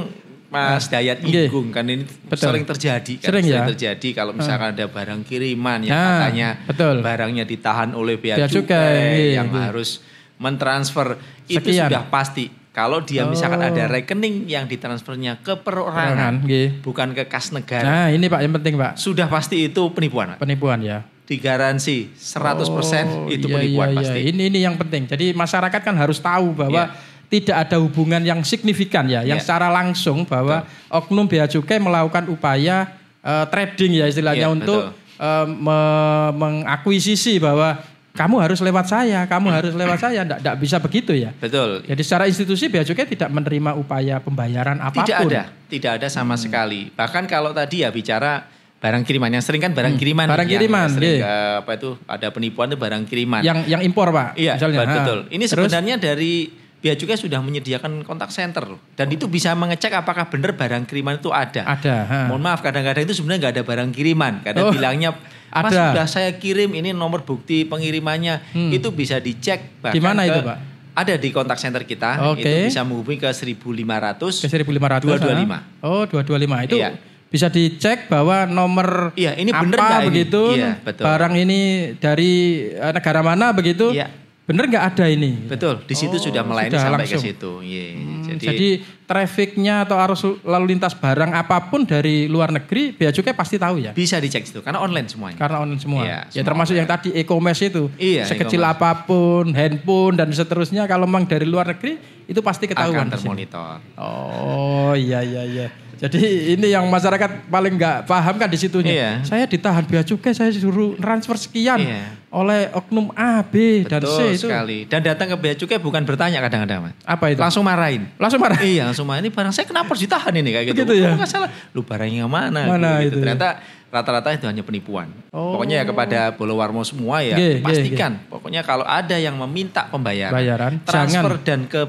[0.52, 1.48] Mas Dayat Nggih.
[1.48, 2.52] Igung kan ini Betul.
[2.52, 3.64] sering terjadi kan Sering ya?
[3.64, 6.94] terjadi kalau misalkan ada barang kiriman yang Nah, katanya betul.
[7.00, 10.04] barangnya ditahan oleh bea, Bea cukai, cukai, yang harus
[10.36, 11.88] mentransfer itu Sekian.
[11.88, 13.68] sudah pasti kalau dia misalkan Oh.
[13.68, 16.40] ada rekening yang ditransfernya ke Perorangan,
[16.80, 20.38] bukan ke kas negara Nah ini pak yang penting pak sudah pasti itu penipuan Pak.
[20.38, 21.00] penipuan ya.
[21.22, 22.68] digaransi 100%
[23.06, 24.28] Oh, itu iya, penipuan iya, pasti iya.
[24.28, 25.06] Ini ini yang penting.
[25.06, 26.92] Jadi masyarakat kan harus tahu bahwa
[27.32, 29.44] tidak ada hubungan yang signifikan ya, yang Iya.
[29.48, 32.92] secara langsung bahwa oknum bea cukai melakukan upaya
[33.24, 37.80] eh, trading ya istilahnya Iya, untuk eh, me- mengakuisisi bahwa
[38.12, 41.32] kamu harus lewat saya, kamu harus lewat saya, enggak bisa begitu ya.
[41.32, 41.80] Betul.
[41.88, 45.08] Jadi secara institusi bea cukai tidak menerima upaya pembayaran apa pun.
[45.08, 46.42] Tidak ada, tidak ada sama hmm.
[46.44, 46.80] sekali.
[46.92, 48.44] Bahkan kalau tadi ya bicara
[48.82, 51.90] barang kiriman yang sering kan barang hmm, kiriman barang kiriman yang sering, uh, apa itu
[52.02, 54.82] ada penipuan itu barang kiriman yang yang impor pak iya misalnya.
[54.82, 56.06] betul ini sebenarnya Terus?
[56.10, 56.34] dari
[56.82, 58.82] Bea Cukai sudah menyediakan kontak center loh.
[58.98, 61.62] Dan itu bisa mengecek apakah benar barang kiriman itu ada.
[61.62, 61.96] Ada.
[62.10, 62.18] Ha.
[62.26, 64.42] Mohon maaf kadang-kadang itu sebenarnya nggak ada barang kiriman.
[64.42, 65.14] Kadang oh, bilangnya
[65.54, 65.94] Mas ada.
[65.94, 68.42] sudah saya kirim ini nomor bukti pengirimannya.
[68.50, 68.74] Hmm.
[68.74, 69.78] Itu bisa dicek.
[69.94, 70.58] Di mana itu Pak?
[70.98, 72.34] Ada di kontak center kita.
[72.34, 72.66] Okay.
[72.66, 74.42] Itu bisa menghubungi ke 1500.
[74.42, 75.22] Ke 1500.
[75.22, 75.54] 225.
[75.54, 75.58] Ha?
[75.86, 76.76] Oh 225 itu.
[76.82, 76.90] Iya
[77.32, 81.08] bisa dicek bahwa nomor iya, ini apa bener begitu iya, betul.
[81.08, 81.60] barang ini
[81.96, 84.12] dari eh, negara mana begitu iya.
[84.42, 85.46] Bener nggak ada ini?
[85.46, 87.22] Betul, di situ oh, sudah melayani sudah sampai langsung.
[87.22, 87.52] ke situ.
[87.62, 87.90] Yeah.
[87.94, 88.68] Hmm, jadi, jadi
[89.06, 93.78] trafficnya atau arus lalu lintas barang apa pun dari luar negeri, bea cukai pasti tahu
[93.78, 93.94] ya.
[93.94, 95.38] Bisa dicek itu, karena online semuanya.
[95.38, 96.02] Karena online semua.
[96.02, 96.82] Ya, ya termasuk online.
[96.82, 101.46] yang tadi e-commerce itu, iya, sekecil e apa pun, handphone dan seterusnya, kalau memang dari
[101.46, 103.06] luar negeri itu pasti ketahuan.
[103.06, 103.78] Akan termonitor.
[103.94, 105.66] Oh iya iya iya.
[106.02, 108.90] Jadi ini yang masyarakat paling nggak paham kan di situnya.
[108.90, 109.10] Iya.
[109.22, 112.21] Saya ditahan bea cukai, saya suruh transfer sekian iya.
[112.32, 114.48] Oleh oknum A, B, Betul dan C itu.
[114.48, 114.88] sekali.
[114.88, 116.96] Dan datang ke bea cukai bukan bertanya kadang-kadang, Mas.
[117.04, 117.38] Apa itu?
[117.44, 118.08] Langsung marahin.
[118.16, 118.56] Langsung marah.
[118.64, 119.20] Iya, langsung marah.
[119.20, 120.88] Ini barang saya kenapa harus ditahan ini kayak gitu.
[120.88, 121.12] gitu ya?
[121.12, 121.52] Oh, salah.
[121.76, 122.64] Lu barangnya mana?
[122.64, 123.20] Mana gitu.
[123.20, 123.28] itu?
[123.28, 123.60] Ternyata
[123.92, 125.12] rata-rata itu hanya penipuan.
[125.28, 125.60] Oh.
[125.60, 128.16] Pokoknya ya kepada Bolowarmo semua ya G, pastikan.
[128.16, 128.30] G, G.
[128.32, 131.44] Pokoknya kalau ada yang meminta pembayaran, Bayaran, transfer jangan.
[131.44, 131.82] dan ke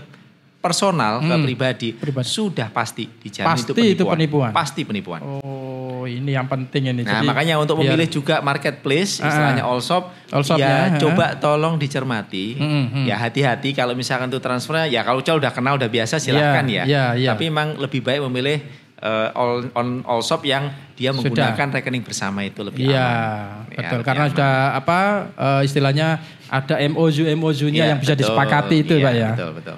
[0.64, 1.28] personal hmm.
[1.28, 3.92] ke pribadi, pribadi sudah pasti dijamin pasti itu penipuan.
[3.92, 4.52] itu penipuan.
[4.56, 5.20] Pasti penipuan.
[5.20, 7.04] Oh, ini yang penting ini.
[7.04, 11.04] Nah, Jadi, makanya untuk memilih juga marketplace, uh, istilahnya all shop, all shop ya, ya
[11.04, 12.56] coba tolong dicermati.
[12.56, 13.06] Hmm, hmm.
[13.12, 16.88] Ya hati-hati kalau misalkan itu transfernya ya kalau udah kenal udah biasa silahkan yeah, ya.
[16.88, 17.32] Yeah, yeah.
[17.36, 18.64] Tapi memang lebih baik memilih
[19.04, 21.76] uh, all on all shop yang dia menggunakan sudah.
[21.76, 23.76] rekening bersama itu lebih ya, aman.
[23.76, 24.00] betul.
[24.00, 25.00] Ya, Karena sudah apa
[25.36, 26.08] uh, istilahnya
[26.48, 29.32] ada MOU MOU-nya ya, yang bisa betul, disepakati itu, ya, Pak ya.
[29.36, 29.78] Betul, betul.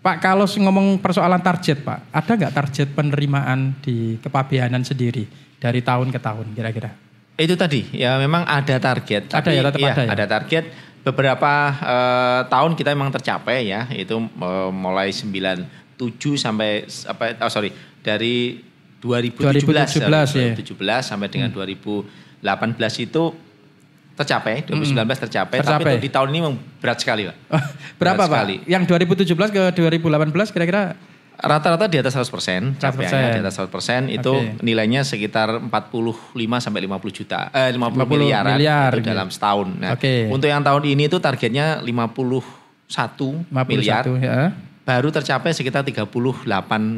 [0.00, 5.28] Pak kalau ngomong persoalan target Pak, ada nggak target penerimaan di kepabianan sendiri
[5.60, 6.96] dari tahun ke tahun kira-kira?
[7.36, 9.28] Itu tadi ya memang ada target.
[9.28, 10.10] Ada tapi, ya tetap iya, ada ya.
[10.16, 10.64] Ada target
[11.04, 15.64] beberapa uh, tahun kita memang tercapai ya itu uh, mulai 97
[16.36, 17.72] sampai apa oh sorry
[18.04, 18.60] dari
[19.00, 19.64] 2017
[20.04, 21.00] 2017, 2017 ya.
[21.00, 22.44] sampai dengan hmm.
[22.44, 23.24] 2018 itu
[24.16, 25.22] tercapai 2019 hmm.
[25.26, 25.94] tercapai, tercapai.
[25.96, 27.36] tapi di tahun ini memang berat sekali pak.
[28.00, 28.38] Berapa berat pak?
[28.40, 28.56] Sekali.
[28.68, 28.82] Yang
[29.26, 30.82] 2017 ke 2018 kira-kira
[31.40, 34.60] rata-rata di atas 100 persen, capaiannya di atas 100 persen itu okay.
[34.60, 39.68] nilainya sekitar 45 sampai 50 juta, eh 50, 50 miliaran miliar, itu dalam setahun.
[39.72, 40.28] Nah, okay.
[40.28, 44.04] untuk yang tahun ini itu targetnya 51, 51 miliar.
[44.20, 44.52] Ya.
[44.84, 46.08] Baru tercapai sekitar 38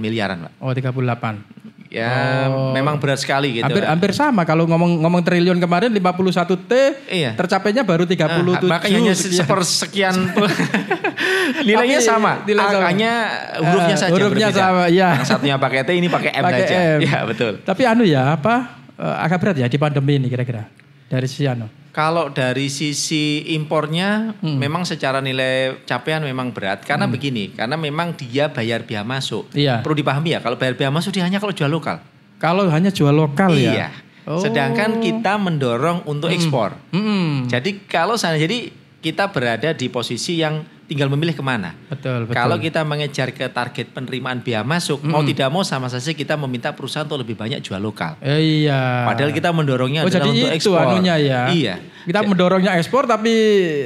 [0.01, 0.53] miliaran, Pak.
[0.59, 1.63] Oh, 38.
[1.93, 2.73] Ya, oh.
[2.73, 3.69] memang berat sekali gitu.
[3.69, 6.73] Hampir hampir sama kalau ngomong ngomong triliun kemarin 51 T,
[7.13, 7.37] iya.
[7.37, 8.25] tercapainya baru 37.
[8.25, 9.61] Nah, makanya sekian.
[9.61, 10.17] sekian
[11.69, 12.33] nilainya Tapi, sama.
[12.49, 13.13] Nilai Angkanya
[13.61, 14.65] hurufnya uh, saja hurufnya berbeda.
[14.65, 15.09] sama, ya.
[15.21, 16.77] Yang satunya pakai T, ini pakai M pakai saja.
[16.97, 17.01] M.
[17.05, 17.53] Ya, betul.
[17.61, 18.55] Tapi anu ya, apa
[18.97, 20.65] uh, agak berat ya di pandemi ini kira-kira
[21.13, 21.82] dari si anu.
[21.93, 24.57] Kalau dari sisi impornya hmm.
[24.57, 27.13] memang secara nilai capaian memang berat karena hmm.
[27.13, 29.53] begini, karena memang dia bayar biaya masuk.
[29.53, 29.85] Iya.
[29.85, 32.01] Perlu dipahami ya, kalau bayar biaya masuk dia hanya kalau jual lokal.
[32.41, 33.61] Kalau hanya jual lokal iya.
[33.61, 33.73] ya.
[33.77, 33.89] Iya.
[34.25, 34.41] Oh.
[34.41, 36.37] Sedangkan kita mendorong untuk hmm.
[36.41, 36.81] ekspor.
[36.97, 37.45] Hmm.
[37.53, 41.73] Jadi kalau sana jadi kita berada di posisi yang tinggal memilih ke mana.
[41.89, 42.37] Betul, betul.
[42.37, 45.09] Kalau kita mengejar ke target penerimaan biaya masuk, hmm.
[45.09, 48.21] mau tidak mau sama saja kita meminta perusahaan untuk lebih banyak jual lokal.
[48.21, 49.09] Eh, iya.
[49.09, 50.85] Padahal kita mendorongnya oh, adalah jadi untuk itu ekspor.
[50.85, 51.41] anunya ya.
[51.49, 51.75] Iya.
[52.03, 53.33] Kita mendorongnya ekspor tapi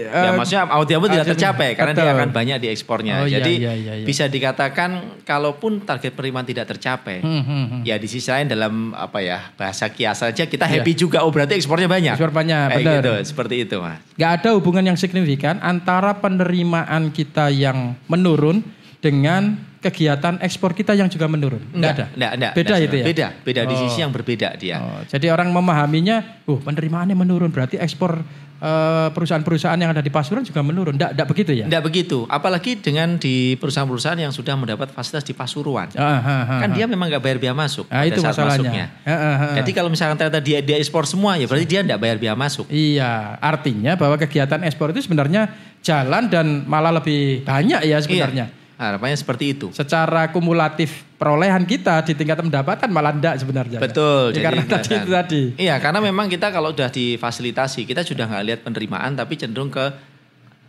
[0.09, 3.15] ya uh, maksudnya mau tidak tidak tercapai karena dia akan banyak di ekspornya.
[3.23, 4.07] Oh, iya, jadi iya, iya, iya.
[4.07, 7.81] bisa dikatakan kalaupun target penerimaan tidak tercapai, hmm, hmm, hmm.
[7.85, 11.01] ya di sisi lain dalam apa ya bahasa kias saja kita happy iya.
[11.01, 11.19] juga.
[11.23, 12.17] Oh berarti ekspornya banyak.
[12.17, 12.67] Ekspor banyak.
[12.73, 12.97] Kayak benar.
[13.01, 14.01] gitu, seperti itu mas.
[14.17, 18.65] Gak ada hubungan yang signifikan antara penerimaan kita yang menurun
[19.05, 21.63] dengan kegiatan ekspor kita yang juga menurun.
[21.73, 22.07] Enggak, ada.
[22.13, 22.53] Enggak, enggak.
[22.53, 23.05] Beda enggak, itu ya.
[23.07, 23.69] Beda, beda oh.
[23.71, 24.77] di sisi yang berbeda dia.
[24.83, 28.21] Oh, jadi orang memahaminya, uh penerimaannya menurun berarti ekspor
[28.57, 30.97] Eh, perusahaan-perusahaan yang ada di Pasuruan juga menurun.
[30.97, 31.69] Tidak, tidak begitu ya?
[31.69, 32.25] Tidak begitu.
[32.25, 35.93] Apalagi dengan di perusahaan-perusahaan yang sudah mendapat fasilitas di Pasuruan.
[35.93, 38.57] Ah, ah, ah, kan dia memang nggak bayar biaya masuk ah, itu saat masalahnya.
[38.57, 38.87] masuknya.
[39.05, 39.55] Ah, ah, ah.
[39.61, 42.65] Jadi kalau misalkan ternyata dia dia ekspor semua ya berarti dia tidak bayar biaya masuk.
[42.73, 45.53] Iya, artinya bahwa kegiatan ekspor itu sebenarnya
[45.85, 48.49] jalan dan malah lebih banyak ya sebenarnya.
[48.49, 48.65] Iya.
[48.77, 49.73] Harapannya seperti itu.
[49.73, 53.81] Secara kumulatif perolehan kita di tingkat pendapatan malah tidak sebenarnya.
[53.81, 54.37] Betul.
[54.37, 55.43] Ya, karena tadi itu tadi.
[55.57, 59.81] Iya, karena memang kita kalau sudah difasilitasi, kita sudah nggak lihat penerimaan, tapi cenderung ke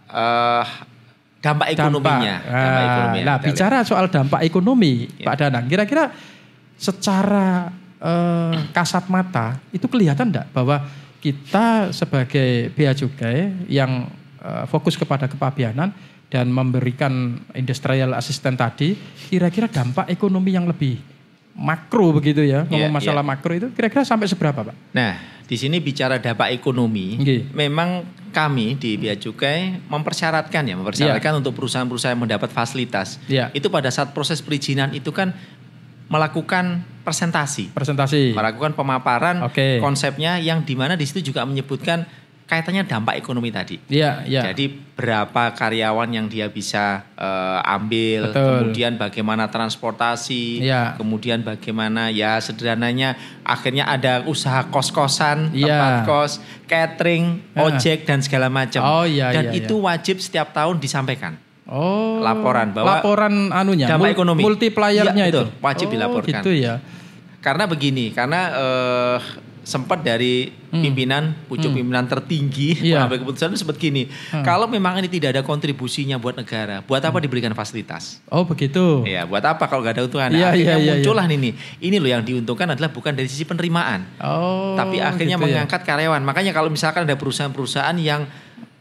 [0.08, 0.64] uh,
[1.44, 2.36] dampak ekonominya.
[2.40, 3.90] Dampak, dampak ah, ekonomi nah, bicara lihat.
[3.92, 5.26] soal dampak ekonomi, ya.
[5.28, 6.04] Pak Danang, kira-kira
[6.80, 10.80] secara uh, kasat mata itu kelihatan enggak bahwa
[11.20, 14.08] kita sebagai bea cukai yang
[14.40, 15.92] uh, fokus kepada kepabianan
[16.28, 18.96] dan memberikan industrial assistant tadi,
[19.32, 21.00] kira-kira dampak ekonomi yang lebih
[21.58, 23.32] makro begitu ya, ngomong yeah, masalah yeah.
[23.34, 24.76] makro itu kira-kira sampai seberapa Pak?
[24.94, 27.48] Nah, di sini bicara dampak ekonomi, okay.
[27.56, 31.40] memang kami di Bea Cukai mempersyaratkan ya, mempersyaratkan yeah.
[31.40, 33.18] untuk perusahaan-perusahaan yang mendapat fasilitas.
[33.26, 33.50] Yeah.
[33.56, 35.34] Itu pada saat proses perizinan itu kan
[36.08, 39.80] melakukan presentasi, presentasi, melakukan pemaparan okay.
[39.80, 42.04] konsepnya yang di mana di situ juga menyebutkan
[42.48, 43.76] kaitannya dampak ekonomi tadi.
[43.92, 44.42] Iya, iya.
[44.50, 48.40] Jadi berapa karyawan yang dia bisa uh, ambil, Betul.
[48.40, 50.96] kemudian bagaimana transportasi, ya.
[50.96, 55.68] kemudian bagaimana ya sederhananya akhirnya ada usaha kos-kosan, ya.
[55.68, 56.32] tempat kos,
[56.72, 57.68] catering, ya.
[57.68, 58.80] ojek dan segala macam.
[58.80, 59.86] Oh iya Dan iya, itu iya.
[59.92, 61.36] wajib setiap tahun disampaikan.
[61.68, 62.24] Oh.
[62.24, 66.40] Laporan bahwa laporan anunya dampak ekonomi multipliernya ya, itu wajib oh, dilaporkan.
[66.40, 66.80] Gitu ya.
[67.44, 69.20] Karena begini, karena uh,
[69.68, 70.80] sempat dari hmm.
[70.80, 71.84] pimpinan pucuk hmm.
[71.84, 73.04] pimpinan tertinggi yeah.
[73.04, 74.48] mengambil keputusan itu sempat gini hmm.
[74.48, 77.26] kalau memang ini tidak ada kontribusinya buat negara buat apa hmm.
[77.28, 80.96] diberikan fasilitas oh begitu ya buat apa kalau nggak ada untungan yeah, akhirnya yeah, yeah,
[80.96, 81.36] muncullah yeah.
[81.36, 81.50] ini
[81.84, 85.68] ini loh yang diuntungkan adalah bukan dari sisi penerimaan oh, tapi akhirnya gitu ya.
[85.68, 85.88] mengangkat ya.
[85.92, 88.24] karyawan makanya kalau misalkan ada perusahaan-perusahaan yang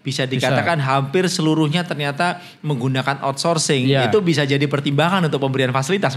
[0.07, 0.87] bisa dikatakan bisa.
[0.87, 4.07] hampir seluruhnya ternyata menggunakan outsourcing ya.
[4.07, 6.15] itu bisa jadi pertimbangan untuk pemberian fasilitas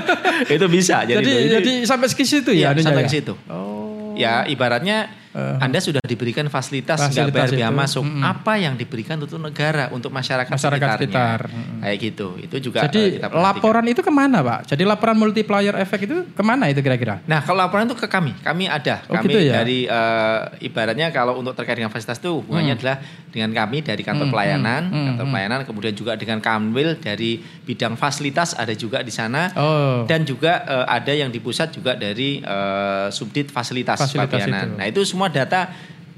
[0.54, 3.81] itu bisa jadi jadi, jadi sampai ke situ ya, ya sampai ke situ oh
[4.16, 8.04] ya ibaratnya uh, Anda sudah diberikan fasilitas nggak bayar biaya masuk.
[8.04, 8.32] Mm -hmm.
[8.32, 11.40] Apa yang diberikan untuk negara, untuk masyarakat, masyarakat sekitar.
[11.82, 12.28] Kayak gitu.
[12.40, 14.72] Itu juga Jadi uh, laporan itu ke mana Pak?
[14.72, 17.20] Jadi laporan multiplier efek itu ke mana itu kira-kira?
[17.26, 18.32] Nah kalau laporan itu ke kami.
[18.40, 19.04] Kami ada.
[19.08, 19.62] Oh, kami gitu ya?
[19.62, 22.80] dari uh, ibaratnya kalau untuk terkait dengan fasilitas itu hubungannya hmm.
[22.80, 22.96] adalah
[23.32, 24.34] dengan kami dari kantor hmm.
[24.34, 25.06] pelayanan, hmm.
[25.12, 25.32] kantor hmm.
[25.32, 29.52] pelayanan, kemudian juga dengan Kamwil dari bidang fasilitas ada juga di sana.
[29.56, 30.04] Oh.
[30.04, 34.76] Dan juga uh, ada yang di pusat juga dari uh, subdit fasilitas, fasilitas Itu.
[34.76, 35.70] Nah itu semua data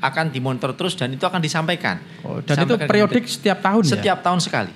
[0.05, 2.01] akan dimonitor terus dan itu akan disampaikan.
[2.21, 4.01] Oh, dan itu periodik setiap tahun setiap ya?
[4.01, 4.73] Setiap tahun sekali.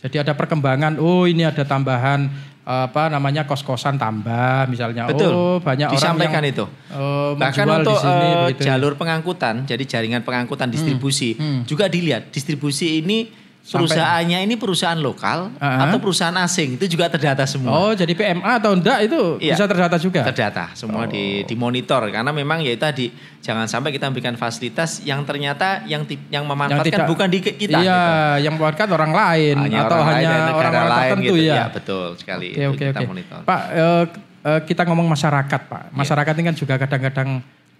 [0.00, 2.30] Jadi ada perkembangan, oh ini ada tambahan
[2.70, 5.10] apa namanya kos-kosan tambah misalnya.
[5.10, 5.32] Betul.
[5.34, 6.64] Oh banyak disampaikan orang yang itu.
[6.92, 11.62] Uh, Bahkan untuk di sini, uh, jalur pengangkutan, jadi jaringan pengangkutan distribusi hmm, hmm.
[11.66, 15.84] juga dilihat distribusi ini perusahaannya ini perusahaan lokal uh -huh.
[15.86, 17.70] atau perusahaan asing itu juga terdata semua.
[17.70, 20.24] Oh, jadi PMA atau enggak itu iya, bisa terdata juga.
[20.24, 21.10] Terdata, semua oh.
[21.10, 23.12] di dimonitor karena memang ya tadi
[23.44, 27.78] jangan sampai kita memberikan fasilitas yang ternyata yang yang memanfaatkan yang tidak, bukan di kita.
[27.78, 28.00] Iya,
[28.40, 28.44] gitu.
[28.48, 31.44] yang memanfaatkan orang lain hanya atau orang hanya lain orang-orang tertentu gitu.
[31.44, 31.54] ya.
[31.54, 31.64] ya.
[31.68, 32.48] betul sekali.
[32.56, 33.22] Oke, oke, oke.
[33.44, 34.04] Pak, uh,
[34.44, 35.82] uh, kita ngomong masyarakat, Pak.
[35.92, 35.96] Iya.
[36.00, 36.40] Masyarakat yeah.
[36.40, 37.30] ini kan juga kadang-kadang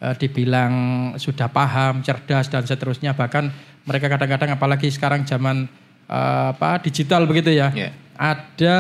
[0.01, 0.73] uh, dibilang
[1.21, 3.53] sudah paham, cerdas dan seterusnya bahkan
[3.85, 5.69] mereka kadang-kadang apalagi sekarang zaman
[6.09, 7.71] uh, apa digital begitu ya.
[7.73, 7.93] Yeah.
[8.21, 8.79] Ada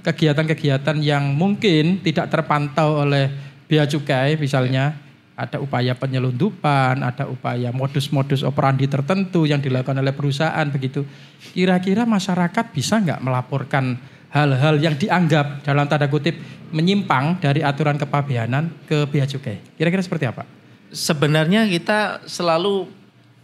[0.00, 3.28] kegiatan-kegiatan yang mungkin tidak terpantau oleh
[3.68, 5.42] bea cukai misalnya yeah.
[5.44, 11.04] ada upaya penyelundupan, ada upaya modus-modus operandi tertentu yang dilakukan oleh perusahaan begitu.
[11.52, 16.38] Kira-kira masyarakat bisa nggak melaporkan hal-hal yang dianggap dalam tanda kutip
[16.70, 19.58] menyimpang dari aturan kepabeanan ke bea cukai?
[19.74, 20.46] Kira-kira seperti apa?
[20.90, 22.90] Sebenarnya kita selalu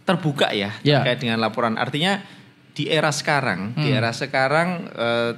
[0.07, 1.03] terbuka ya, ya.
[1.03, 1.75] terkait dengan laporan.
[1.75, 2.23] Artinya
[2.71, 3.83] di era sekarang, hmm.
[3.83, 5.31] di era sekarang eh,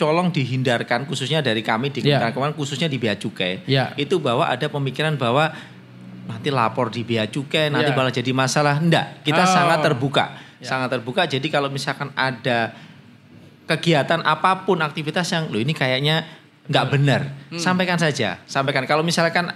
[0.00, 2.34] colong dihindarkan khususnya dari kami di Kementerian yeah.
[2.34, 3.62] Keuangan khususnya di bea cukai.
[3.68, 3.92] Yeah.
[3.94, 5.52] Itu bahwa ada pemikiran bahwa
[6.26, 7.98] nanti lapor di bea cukai nanti yeah.
[7.98, 8.80] malah jadi masalah.
[8.80, 9.48] Enggak, kita oh.
[9.48, 10.24] sangat terbuka.
[10.58, 10.68] Yeah.
[10.68, 11.28] Sangat terbuka.
[11.28, 12.72] Jadi kalau misalkan ada
[13.66, 16.26] kegiatan apa pun aktivitas yang lo ini kayaknya
[16.66, 17.20] nggak benar,
[17.50, 17.58] hmm.
[17.58, 18.38] sampaikan saja.
[18.46, 19.50] Sampaikan kalau misalkan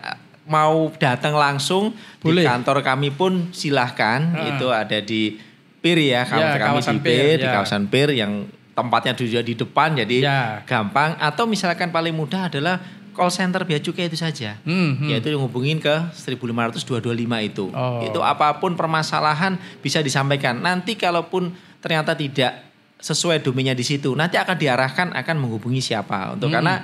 [0.47, 2.42] mau datang langsung Boleh.
[2.42, 4.51] di kantor kami pun silahkan uh.
[4.55, 5.38] itu ada di
[5.83, 7.53] PIR ya, ya kami di PIR, PIR di ya.
[7.55, 8.33] kawasan PIR yang
[8.75, 10.42] tempatnya juga di depan jadi ya.
[10.66, 12.83] gampang atau misalkan paling mudah adalah
[13.16, 14.61] call center bea cukai itu saja.
[14.69, 15.09] Hmm, hmm.
[15.09, 17.64] Yaitu hubungin ke 15500 225 itu.
[17.73, 18.05] Oh.
[18.05, 20.61] Itu apa pun permasalahan bisa disampaikan.
[20.61, 22.65] Nanti kalaupun ternyata tidak
[22.96, 26.56] sesuai domainnya di situ, nanti akan diarahkan akan menghubungi siapa untuk hmm.
[26.56, 26.74] karena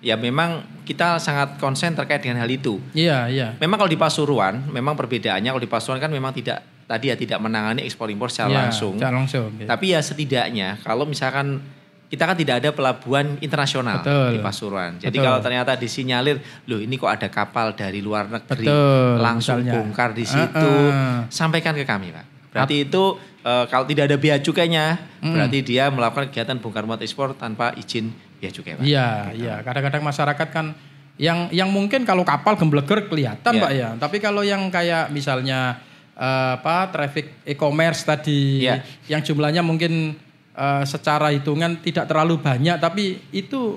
[0.00, 2.80] ya memang kita sangat konsen terkait dengan hal itu.
[2.96, 3.48] Iya, iya.
[3.60, 7.38] Memang kalau di Pasuruan, memang perbedaannya kalau di Pasuruan kan memang tidak tadi ya tidak
[7.38, 8.98] menangani ekspor impor secara ya, langsung.
[8.98, 9.48] Secara langsung.
[9.60, 9.66] Ya.
[9.70, 11.62] Tapi ya setidaknya kalau misalkan
[12.10, 14.34] kita kan tidak ada pelabuhan internasional Betul.
[14.34, 14.98] di Pasuruan.
[14.98, 15.26] Jadi Betul.
[15.30, 19.72] kalau ternyata disinyalir, loh ini kok ada kapal dari luar negeri Betul, langsung misalnya.
[19.78, 21.18] bongkar di situ, uh, uh.
[21.30, 22.26] sampaikan ke kami, Pak.
[22.50, 23.02] Berarti Ap itu
[23.44, 25.32] uh, kalau tidak ada biaya cukainya, hmm.
[25.32, 28.84] berarti dia melakukan kegiatan bongkar muat ekspor tanpa izin biaya cukai, Pak.
[28.84, 29.44] Iya, gitu.
[29.44, 29.54] iya.
[29.60, 30.66] Kadang-kadang masyarakat kan
[31.20, 33.62] yang yang mungkin kalau kapal gembleger kelihatan, yeah.
[33.62, 33.88] Pak ya.
[34.00, 35.76] Tapi kalau yang kayak misalnya
[36.16, 38.80] uh, apa traffic e-commerce tadi yeah.
[39.04, 40.16] yang jumlahnya mungkin
[40.56, 43.76] uh, secara hitungan tidak terlalu banyak, tapi itu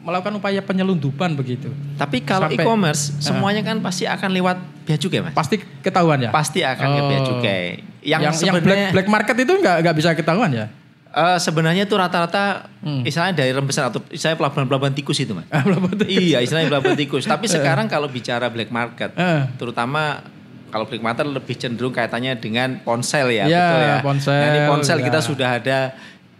[0.00, 1.70] melakukan upaya penyelundupan begitu.
[1.94, 4.56] Tapi kalau e-commerce uh, semuanya kan pasti akan lewat
[4.88, 5.36] bea cukai, Mas.
[5.36, 6.30] Pasti ketahuan ya?
[6.32, 6.94] Pasti akan oh.
[6.96, 7.89] ke bea cukai.
[8.00, 10.66] Yang, yang, yang black, black market itu nggak nggak bisa ketahuan ya?
[11.10, 13.02] eh, sebenarnya itu rata-rata Hmm.
[13.02, 15.44] istilahnya dari rembesan atau istilahnya pelabuhan-pelabuhan tikus itu, Mas.
[15.48, 16.06] Ah, belum betul.
[16.06, 17.24] iya, istilahnya pelabuhan tikus.
[17.24, 19.42] Tapi sekarang kalau bicara black market, Eh.
[19.54, 20.22] terutama
[20.68, 23.96] kalau black market lebih cenderung kaitannya dengan ponsel ya, Ya, betul ya.
[24.00, 25.04] ponsel, Nah, di ponsel ya.
[25.04, 25.78] kita sudah ada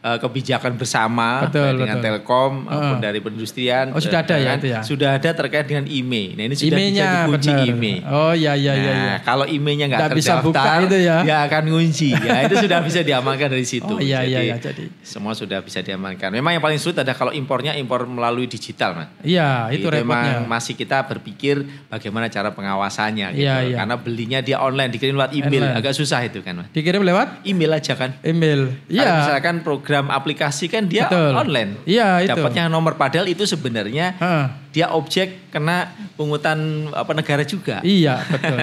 [0.00, 2.06] eh, kebijakan bersama Betul, baik dengan betul.
[2.10, 3.02] Telkom maupun Eh.
[3.02, 3.86] dari perindustrian.
[3.90, 4.80] Oh, sudah ada ya kan, itu ya?
[4.80, 6.26] Sudah ada terkait dengan IMEI.
[6.34, 7.68] Nah, ini sudah IMEI-nya bisa dikunci benar.
[7.68, 7.96] IMEI.
[8.06, 8.90] Oh iya iya iya.
[8.90, 9.16] Nah, iya.
[9.20, 11.16] kalau IMEI-nya nggak Nggak bisa buka terdaftar, itu ya?
[11.20, 12.08] dia akan ngunci.
[12.16, 13.86] Ya, itu sudah bisa diamankan dari situ.
[13.90, 14.88] Oh iya iya iya jadi.
[15.00, 16.30] semua sudah bisa diamankan.
[16.30, 19.08] Memang yang paling sulit adalah kalau impornya impor melalui digital, Mas.
[19.20, 20.40] Iya itu, repotnya.
[20.40, 23.44] memang masih kita berpikir bagaimana cara pengawasannya gitu.
[23.44, 23.76] Iya, iya.
[23.76, 25.76] Karena belinya dia online, dikirim lewat email, Online.
[25.76, 26.68] agak susah itu kan, Mas.
[26.70, 28.16] Dikirim lewat Email aja kan.
[28.22, 28.72] email.
[28.86, 29.02] Iya.
[29.20, 31.32] misalkan program aplikasi kan dia Betul.
[31.34, 31.70] online.
[31.84, 32.30] Iya itu.
[32.38, 34.44] Dapatnya nomor padahal itu sebenarnya Heeh.
[34.70, 37.82] dia objek kena pungutan apa negara juga.
[37.82, 38.58] Iya betul.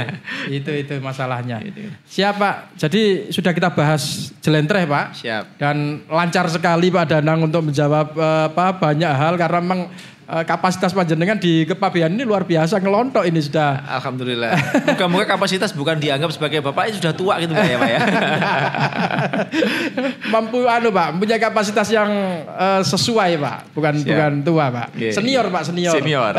[0.47, 1.59] itu itu masalahnya.
[1.59, 1.91] Gitu.
[2.07, 2.55] Siap Pak.
[2.79, 5.19] Jadi sudah kita bahas jelentreh Pak.
[5.19, 5.59] Siap.
[5.59, 9.81] Dan lancar sekali Pak Danang untuk menjawab eh, apa banyak hal karena memang
[10.27, 13.83] eh, kapasitas panjenengan di kepabian ini luar biasa ngelontok ini sudah.
[13.99, 14.51] Alhamdulillah.
[14.83, 17.99] Moga-moga kapasitas bukan dianggap sebagai bapak itu sudah tua gitu Pak ya Pak ya.
[20.33, 22.11] mampu anu Pak, punya kapasitas yang
[22.45, 24.07] eh, sesuai Pak, bukan Siap.
[24.11, 24.87] bukan tua Pak.
[24.99, 25.55] Iya, senior iya.
[25.55, 25.93] Pak, senior.
[25.95, 26.33] Senior.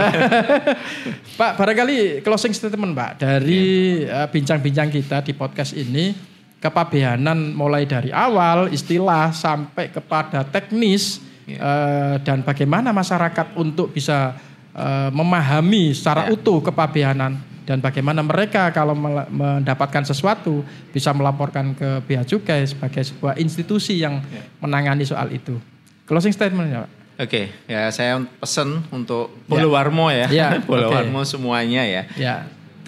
[1.41, 6.13] Pak, barangkali closing statement Pak dari eh, bincang-bincang kita di podcast ini
[6.59, 11.59] kepabeanan mulai dari awal istilah sampai kepada teknis Iya.
[11.59, 14.37] eh, dan bagaimana masyarakat untuk bisa
[14.71, 16.37] eh, memahami secara Ya.
[16.37, 17.35] utuh kepabeanan
[17.65, 18.95] dan bagaimana mereka kalau
[19.27, 24.45] mendapatkan sesuatu bisa melaporkan ke bea cukai sebagai sebuah institusi yang Ya.
[24.61, 25.57] menangani soal itu.
[26.05, 26.91] Closing statementnya Pak.
[27.19, 29.45] Oke, ya saya pesen untuk Ya.
[29.51, 30.27] Bolowarmo ya.
[30.31, 32.03] Ya, Bolowarmo semuanya ya.
[32.15, 32.35] Ya,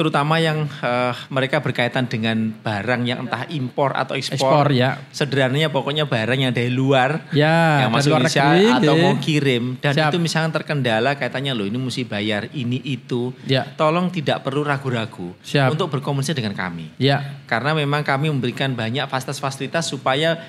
[0.00, 4.40] Terutama yang eh, mereka berkaitan dengan barang yang entah impor atau ekspor.
[4.40, 4.96] ekspor ya.
[5.12, 9.04] Sederhananya pokoknya barang yang dari luar Ya, yang dari masuk luar Indonesia negeri, atau nggih.
[9.04, 10.08] mau kirim dan Siap.
[10.08, 13.36] itu misalnya terkendala kaitannya loh ini mesti bayar ini itu.
[13.44, 13.68] Ya.
[13.76, 15.36] Tolong tidak perlu ragu-ragu
[15.68, 16.96] untuk berkomunikasi dengan kami.
[16.96, 20.40] Ya, Karena memang kami memberikan banyak fasilitas-fasilitas supaya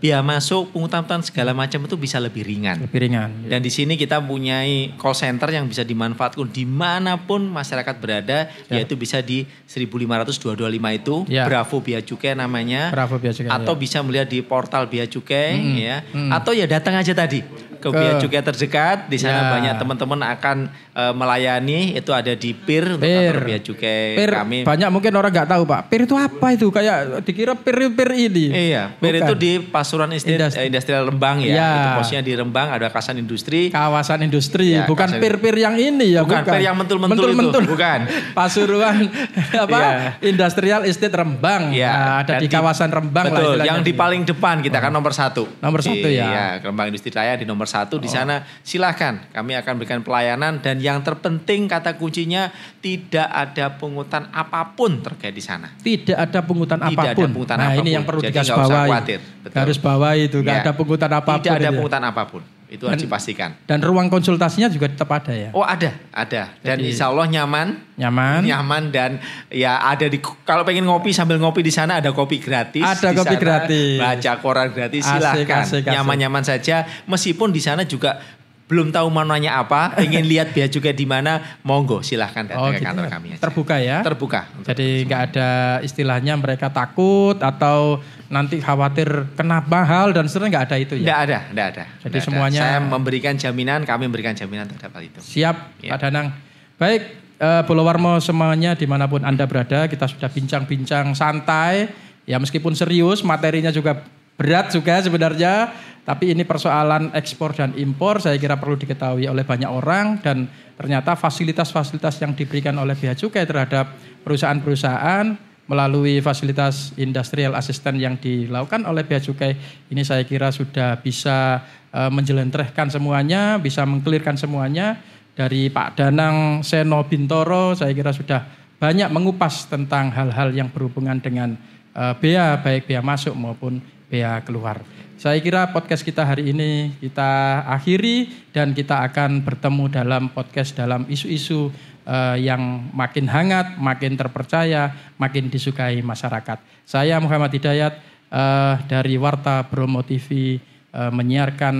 [0.00, 2.76] biaya masuk, pungutan segala macam itu bisa lebih ringan.
[2.84, 3.30] lebih ringan.
[3.48, 8.46] Dan di sini kita punyai call center yang bisa dimanfaatkan di mana pun masyarakat berada,
[8.68, 10.60] yaitu bisa di 15525
[10.92, 11.48] itu, Ya.
[11.48, 12.92] Bravo Bea Cukai namanya.
[12.92, 13.80] Bravo Bea Cukai, Atau ya.
[13.80, 15.96] bisa melihat di portal Bea Cukai, Mm-mm, ya.
[16.04, 16.30] mm.
[16.30, 17.40] Atau ya datang aja tadi
[17.84, 18.98] ke, Ke- Bea Cukai terdekat.
[19.06, 19.50] Di sana Ya.
[19.52, 20.56] banyak teman-teman akan
[20.90, 21.92] eh, melayani.
[21.92, 23.18] Itu ada di PIR, untuk PIR.
[23.28, 24.58] kantor Bea Cukai Pir, kami.
[24.62, 25.80] banyak mungkin orang nggak tahu Pak.
[25.86, 26.66] Pir itu apa itu?
[26.68, 28.46] Kayak dikira pir-pir ini.
[28.70, 29.20] Iya, PIR Bukan.
[29.20, 30.32] itu di Pasuruan Industri.
[30.34, 31.52] eh, Industrial Rembang ya.
[31.52, 31.68] Ya.
[31.68, 33.68] Itu posisinya di Rembang, ada kawasan industri.
[33.68, 37.62] Kawasan industri, Ya, bukan pir-pir yang ini ya, Bukan, pir yang mentul-mentul itu, Mentul-mentul.
[37.66, 37.98] bukan.
[38.38, 39.10] Pasuruan
[39.64, 39.74] apa?
[39.74, 39.98] Iya.
[40.24, 41.70] Industrial Estate Rembang.
[41.70, 43.66] Ya, Nah, ada dan di kawasan Rembang lah Betul, istilahnya.
[43.66, 45.50] yang di paling depan kita kan nomor satu.
[45.58, 46.24] Nomor satu ya.
[46.24, 47.73] Iya, Rembang Industri Raya di nomor satu.
[47.74, 54.30] Di sana silahkan kami akan berikan pelayanan dan yang terpenting kata kuncinya tidak ada pungutan
[54.30, 55.74] apa pun terkait di sana.
[55.76, 57.28] Tidak ada pungutan Tidak ada apa pun.
[57.28, 57.90] pungutan nah, ini apa pun.
[57.90, 58.88] yang perlu Jadi digaris bawahi.
[58.88, 59.20] khawatir.
[59.42, 59.54] Betul.
[59.56, 60.62] Garis bawahi itu nggak Ya.
[60.62, 61.38] ada pungutan apa pun.
[61.42, 62.42] Tidak ada pungutan apa pun.
[62.74, 63.54] Itu harus dipastikan.
[63.64, 65.54] Dan ruang konsultasinya juga tetap ada ya.
[65.54, 66.50] Oh ada, ada.
[66.58, 68.42] Dan Jadi- insya Allah nyaman, Nyaman.
[68.42, 72.82] nyaman dan ya ada di kalau pengen ngopi sambil ngopi di sana ada kopi gratis.
[72.82, 73.94] Ada Di kopi sana gratis.
[73.96, 75.62] Baca koran gratis Asik, silahkan.
[75.86, 76.82] Nyaman-nyaman saja.
[77.06, 78.18] Meskipun di sana juga
[78.64, 82.80] belum tahu manuanya apa, ingin lihat biaya juga di mana, monggo silahkan datang Oh, ke
[82.80, 82.86] gitu.
[82.88, 83.40] kantor kami aja.
[83.44, 83.98] Terbuka ya.
[84.00, 84.40] Terbuka.
[84.64, 85.48] Jadi nggak ada
[85.80, 91.04] istilahnya mereka takut atau nanti khawatir kena mahal dan seterusnya nggak ada itu ya.
[91.04, 91.84] Tidak ada, tidak ada.
[91.84, 92.24] Jadi Nggak ada.
[92.24, 95.18] semuanya- saya memberikan jaminan, kami memberikan jaminan terhadap hal itu.
[95.20, 95.90] Siap Ya.
[95.92, 96.26] Pak Danang.
[96.74, 97.02] Baik
[97.36, 101.92] eh, Bolowarmo semuanya di mana pun anda berada kita sudah bincang-bincang santai.
[102.24, 104.00] Ya meskipun serius materinya juga
[104.34, 105.68] berat juga sebenarnya.
[106.04, 110.44] Tapi ini persoalan ekspor dan impor saya kira perlu diketahui oleh banyak orang dan
[110.76, 115.32] ternyata fasilitas-fasilitas yang diberikan oleh Bea Cukai terhadap perusahaan-perusahaan
[115.64, 119.56] melalui fasilitas industrial assistant yang dilakukan oleh Bea Cukai
[119.88, 125.00] ini saya kira sudah bisa eh, menjelentrehkan semuanya, bisa mengkelirkan semuanya
[125.32, 128.44] dari Pak Danang Seno Bintoro saya kira sudah
[128.76, 131.56] banyak mengupas tentang hal-hal yang berhubungan dengan
[131.96, 133.80] eh, bea baik bea masuk maupun
[134.12, 134.84] bea keluar.
[135.14, 141.06] Saya kira podcast kita hari ini kita akhiri dan kita akan bertemu dalam podcast dalam
[141.06, 141.70] isu-isu
[142.02, 146.58] eh, yang makin hangat, makin terpercaya, makin disukai masyarakat.
[146.82, 147.94] Saya Muhammad Hidayat
[148.26, 151.76] eh, dari Warta Bromo TV eh, menyiarkan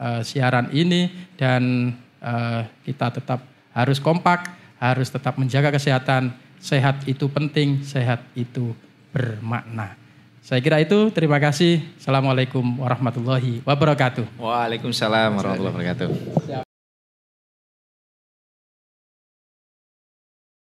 [0.00, 1.92] eh, siaran ini dan
[2.24, 3.44] eh, kita tetap
[3.76, 4.48] harus kompak,
[4.80, 6.32] harus tetap menjaga kesehatan.
[6.56, 8.72] Sehat itu penting, sehat itu
[9.12, 9.97] bermakna.
[10.48, 11.12] Saya kira itu.
[11.12, 11.84] Terima kasih.
[12.00, 14.40] Assalamualaikum warahmatullahi wabarakatuh.
[14.40, 16.67] Waalaikumsalam warahmatullahi wabarakatuh.